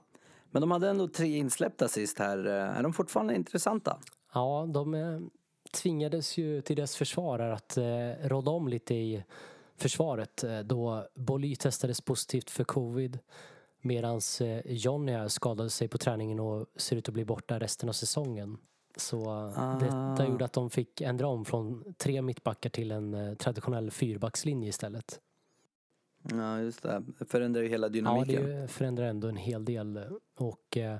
Men 0.51 0.61
de 0.61 0.71
hade 0.71 0.88
ändå 0.90 1.09
tre 1.09 1.37
insläppta 1.37 1.88
sist 1.88 2.19
här. 2.19 2.47
Eh, 2.47 2.79
Är 2.79 2.83
de 2.83 2.93
fortfarande 2.93 3.35
intressanta? 3.35 3.99
Ja, 4.35 4.66
de 4.75 4.94
eh, 4.94 5.20
tvingades 5.73 6.38
ju 6.38 6.61
till 6.61 6.77
dess 6.77 6.97
försvarare 6.97 7.55
att 7.55 7.77
eh, 7.77 8.29
råda 8.29 8.51
om 8.51 8.68
lite 8.68 8.94
i 8.94 9.25
försvaret 9.77 10.44
eh, 10.44 10.59
då 10.61 11.07
Bolly 11.14 11.57
testades 11.57 12.01
positivt 12.01 12.51
för 12.51 12.64
covid 12.64 13.18
medan 13.81 14.20
eh, 14.40 14.61
Johnny 14.73 15.29
skadade 15.29 15.70
sig 15.70 15.88
på 15.88 15.99
träningen 15.99 16.40
och 16.40 16.66
ser 16.77 16.97
ut 16.97 17.09
att 17.09 17.14
bli 17.14 17.25
borta 17.25 17.59
resten 17.61 17.88
av 17.88 17.92
säsongen. 17.92 18.59
Så 18.97 19.31
Ah. 19.57 19.79
detta 19.81 20.27
gjorde 20.31 20.44
att 20.44 20.53
de 20.53 20.70
fick 20.70 21.01
ändra 21.01 21.27
om 21.27 21.44
från 21.44 21.94
tre 21.99 22.23
mittbackar 22.23 22.70
till 22.70 22.90
en 22.90 23.37
traditionell 23.37 23.90
fyrbackslinje 23.90 24.68
istället. 24.68 25.20
Ja, 26.31 26.61
just 26.61 26.83
det. 26.83 27.03
Förändrar 27.29 27.62
ju 27.62 27.68
hela 27.68 27.87
Ja, 27.87 27.90
dynamiken. 27.90 28.47
det 28.49 28.68
förändrar 28.68 29.05
ändå 29.07 29.29
en 29.29 29.37
hel 29.37 29.64
del. 29.64 30.01
Och 30.38 30.77
eh, 30.77 30.99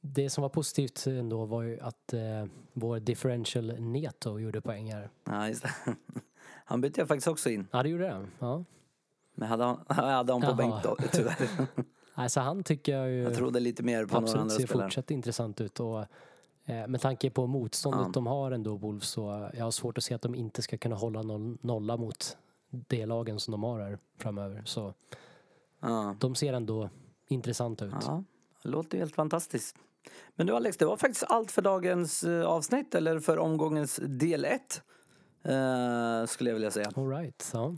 det 0.00 0.30
som 0.30 0.42
var 0.42 0.48
positivt 0.48 1.06
ändå 1.06 1.44
var 1.44 1.62
ju 1.62 1.80
att 1.80 2.12
eh, 2.12 2.20
vår 2.72 3.00
differential 3.00 3.80
Neto 3.80 4.38
gjorde 4.38 4.60
poäng 4.60 4.92
här. 4.92 5.10
Ja, 5.24 5.48
just 5.48 5.62
det. 5.62 5.70
Han 6.64 6.80
bytte 6.80 7.00
jag 7.00 7.08
faktiskt 7.08 7.28
också 7.28 7.50
in. 7.50 7.66
Ja, 7.72 7.82
det 7.82 7.88
gjorde 7.88 8.04
det. 8.04 8.26
Ja. 8.38 8.64
Men 9.34 9.48
hade 9.48 9.64
han, 9.64 9.80
hade 9.88 10.32
han 10.32 10.40
på 10.40 10.46
Jaha. 10.46 10.54
bänk 10.54 10.74
då, 10.82 10.96
tyvärr. 11.12 11.36
Alltså 12.14 12.40
han 12.40 12.62
tycker 12.62 12.96
jag 12.96 13.10
ju 13.10 13.22
Jag 13.22 13.34
trodde 13.34 13.60
lite 13.60 13.82
mer 13.82 14.06
på 14.06 14.14
några 14.14 14.18
absolut 14.24 14.40
andra 14.42 14.54
ser 14.56 14.66
spelare. 14.66 14.86
fortsatt 14.86 15.10
intressant 15.10 15.60
ut. 15.60 15.80
Och, 15.80 16.00
eh, 16.64 16.86
med 16.88 17.00
tanke 17.00 17.30
på 17.30 17.46
motståndet 17.46 18.00
Ja. 18.06 18.10
de 18.12 18.26
har 18.26 18.50
ändå, 18.52 18.76
Wolves, 18.76 19.08
så 19.08 19.50
jag 19.54 19.64
har 19.64 19.70
svårt 19.70 19.98
att 19.98 20.04
se 20.04 20.14
att 20.14 20.22
de 20.22 20.34
inte 20.34 20.62
ska 20.62 20.78
kunna 20.78 20.96
hålla 20.96 21.22
noll, 21.22 21.58
nolla 21.60 21.96
mot 21.96 22.36
de 22.70 23.06
lagen 23.06 23.40
som 23.40 23.52
de 23.52 23.62
har 23.62 23.80
här 23.80 23.98
framöver. 24.18 24.62
Så 24.64 24.94
Ja. 25.80 26.16
de 26.20 26.34
ser 26.34 26.52
ändå 26.52 26.90
intressanta 27.28 27.84
ut. 27.84 27.94
Ja, 28.00 28.24
det 28.62 28.68
låter 28.68 28.96
ju 28.96 28.98
helt 29.02 29.14
fantastiskt. 29.14 29.76
Men 30.36 30.46
du 30.46 30.56
Alex, 30.56 30.76
det 30.76 30.84
var 30.84 30.96
faktiskt 30.96 31.24
allt 31.28 31.50
för 31.50 31.62
dagens 31.62 32.24
eh, 32.24 32.46
avsnitt, 32.46 32.94
eller 32.94 33.20
för 33.20 33.38
omgångens 33.38 34.00
del 34.02 34.44
1. 34.44 34.82
Eh, 35.44 36.26
skulle 36.26 36.50
jag 36.50 36.54
vilja 36.54 36.70
säga. 36.70 36.90
All 36.96 37.08
right, 37.08 37.50
ja. 37.52 37.74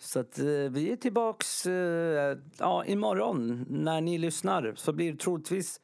Så 0.00 0.20
att 0.20 0.38
eh, 0.38 0.44
vi 0.46 0.92
är 0.92 0.96
tillbaks 0.96 1.66
eh, 1.66 2.38
ja, 2.58 2.84
imorgon. 2.84 3.66
När 3.68 4.00
ni 4.00 4.18
lyssnar 4.18 4.72
så 4.76 4.92
blir 4.92 5.12
det 5.12 5.18
troligtvis 5.18 5.80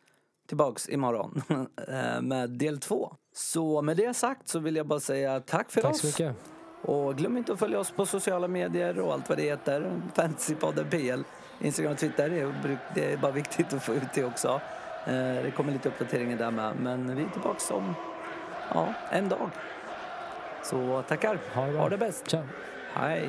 tillbaks 0.49 0.89
imorgon 0.89 1.43
eh, 1.89 2.21
med 2.23 2.51
del 2.51 2.79
2. 2.81 3.17
Så 3.35 3.83
med 3.83 3.97
det 3.97 4.15
sagt 4.15 4.49
så 4.49 4.59
vill 4.59 4.77
jag 4.77 4.87
bara 4.87 5.01
säga 5.01 5.41
tack 5.41 5.73
för 5.73 5.81
Tack 5.81 5.91
oss. 5.91 6.01
så 6.01 6.07
mycket. 6.07 6.37
Och 6.83 7.17
glöm 7.17 7.37
inte 7.37 7.53
att 7.53 7.59
följa 7.59 7.79
oss 7.79 7.91
på 7.91 8.07
sociala 8.07 8.49
medier 8.49 8.99
och 8.99 9.13
allt 9.13 9.29
vad 9.29 9.39
det 9.39 9.45
heter. 9.45 10.03
Fantasypodden 10.15 10.91
PL. 10.91 11.23
Instagram 11.61 11.93
och 11.93 11.99
Twitter. 11.99 12.55
Det 12.95 13.13
är 13.13 13.17
bara 13.17 13.33
viktigt 13.33 13.73
att 13.73 13.85
få 13.85 13.95
ut 13.95 14.15
det 14.15 14.25
också. 14.25 14.61
Eh, 15.07 15.43
Det 15.43 15.51
kommer 15.57 15.73
lite 15.73 15.89
uppdateringar 15.89 16.37
där 16.37 16.51
med. 16.51 16.77
Men 16.77 17.17
vi 17.17 17.23
är 17.23 17.29
tillbaka 17.29 17.75
om 17.75 17.95
ja, 18.75 18.95
en 19.11 19.29
dag. 19.29 19.51
Så 20.63 21.03
tackar. 21.09 21.39
Ha 21.55 21.67
det. 21.67 21.79
Ha 21.79 21.89
det 21.89 21.99
bäst. 21.99 22.31
Ciao. 22.31 22.43
Hej. 22.95 23.29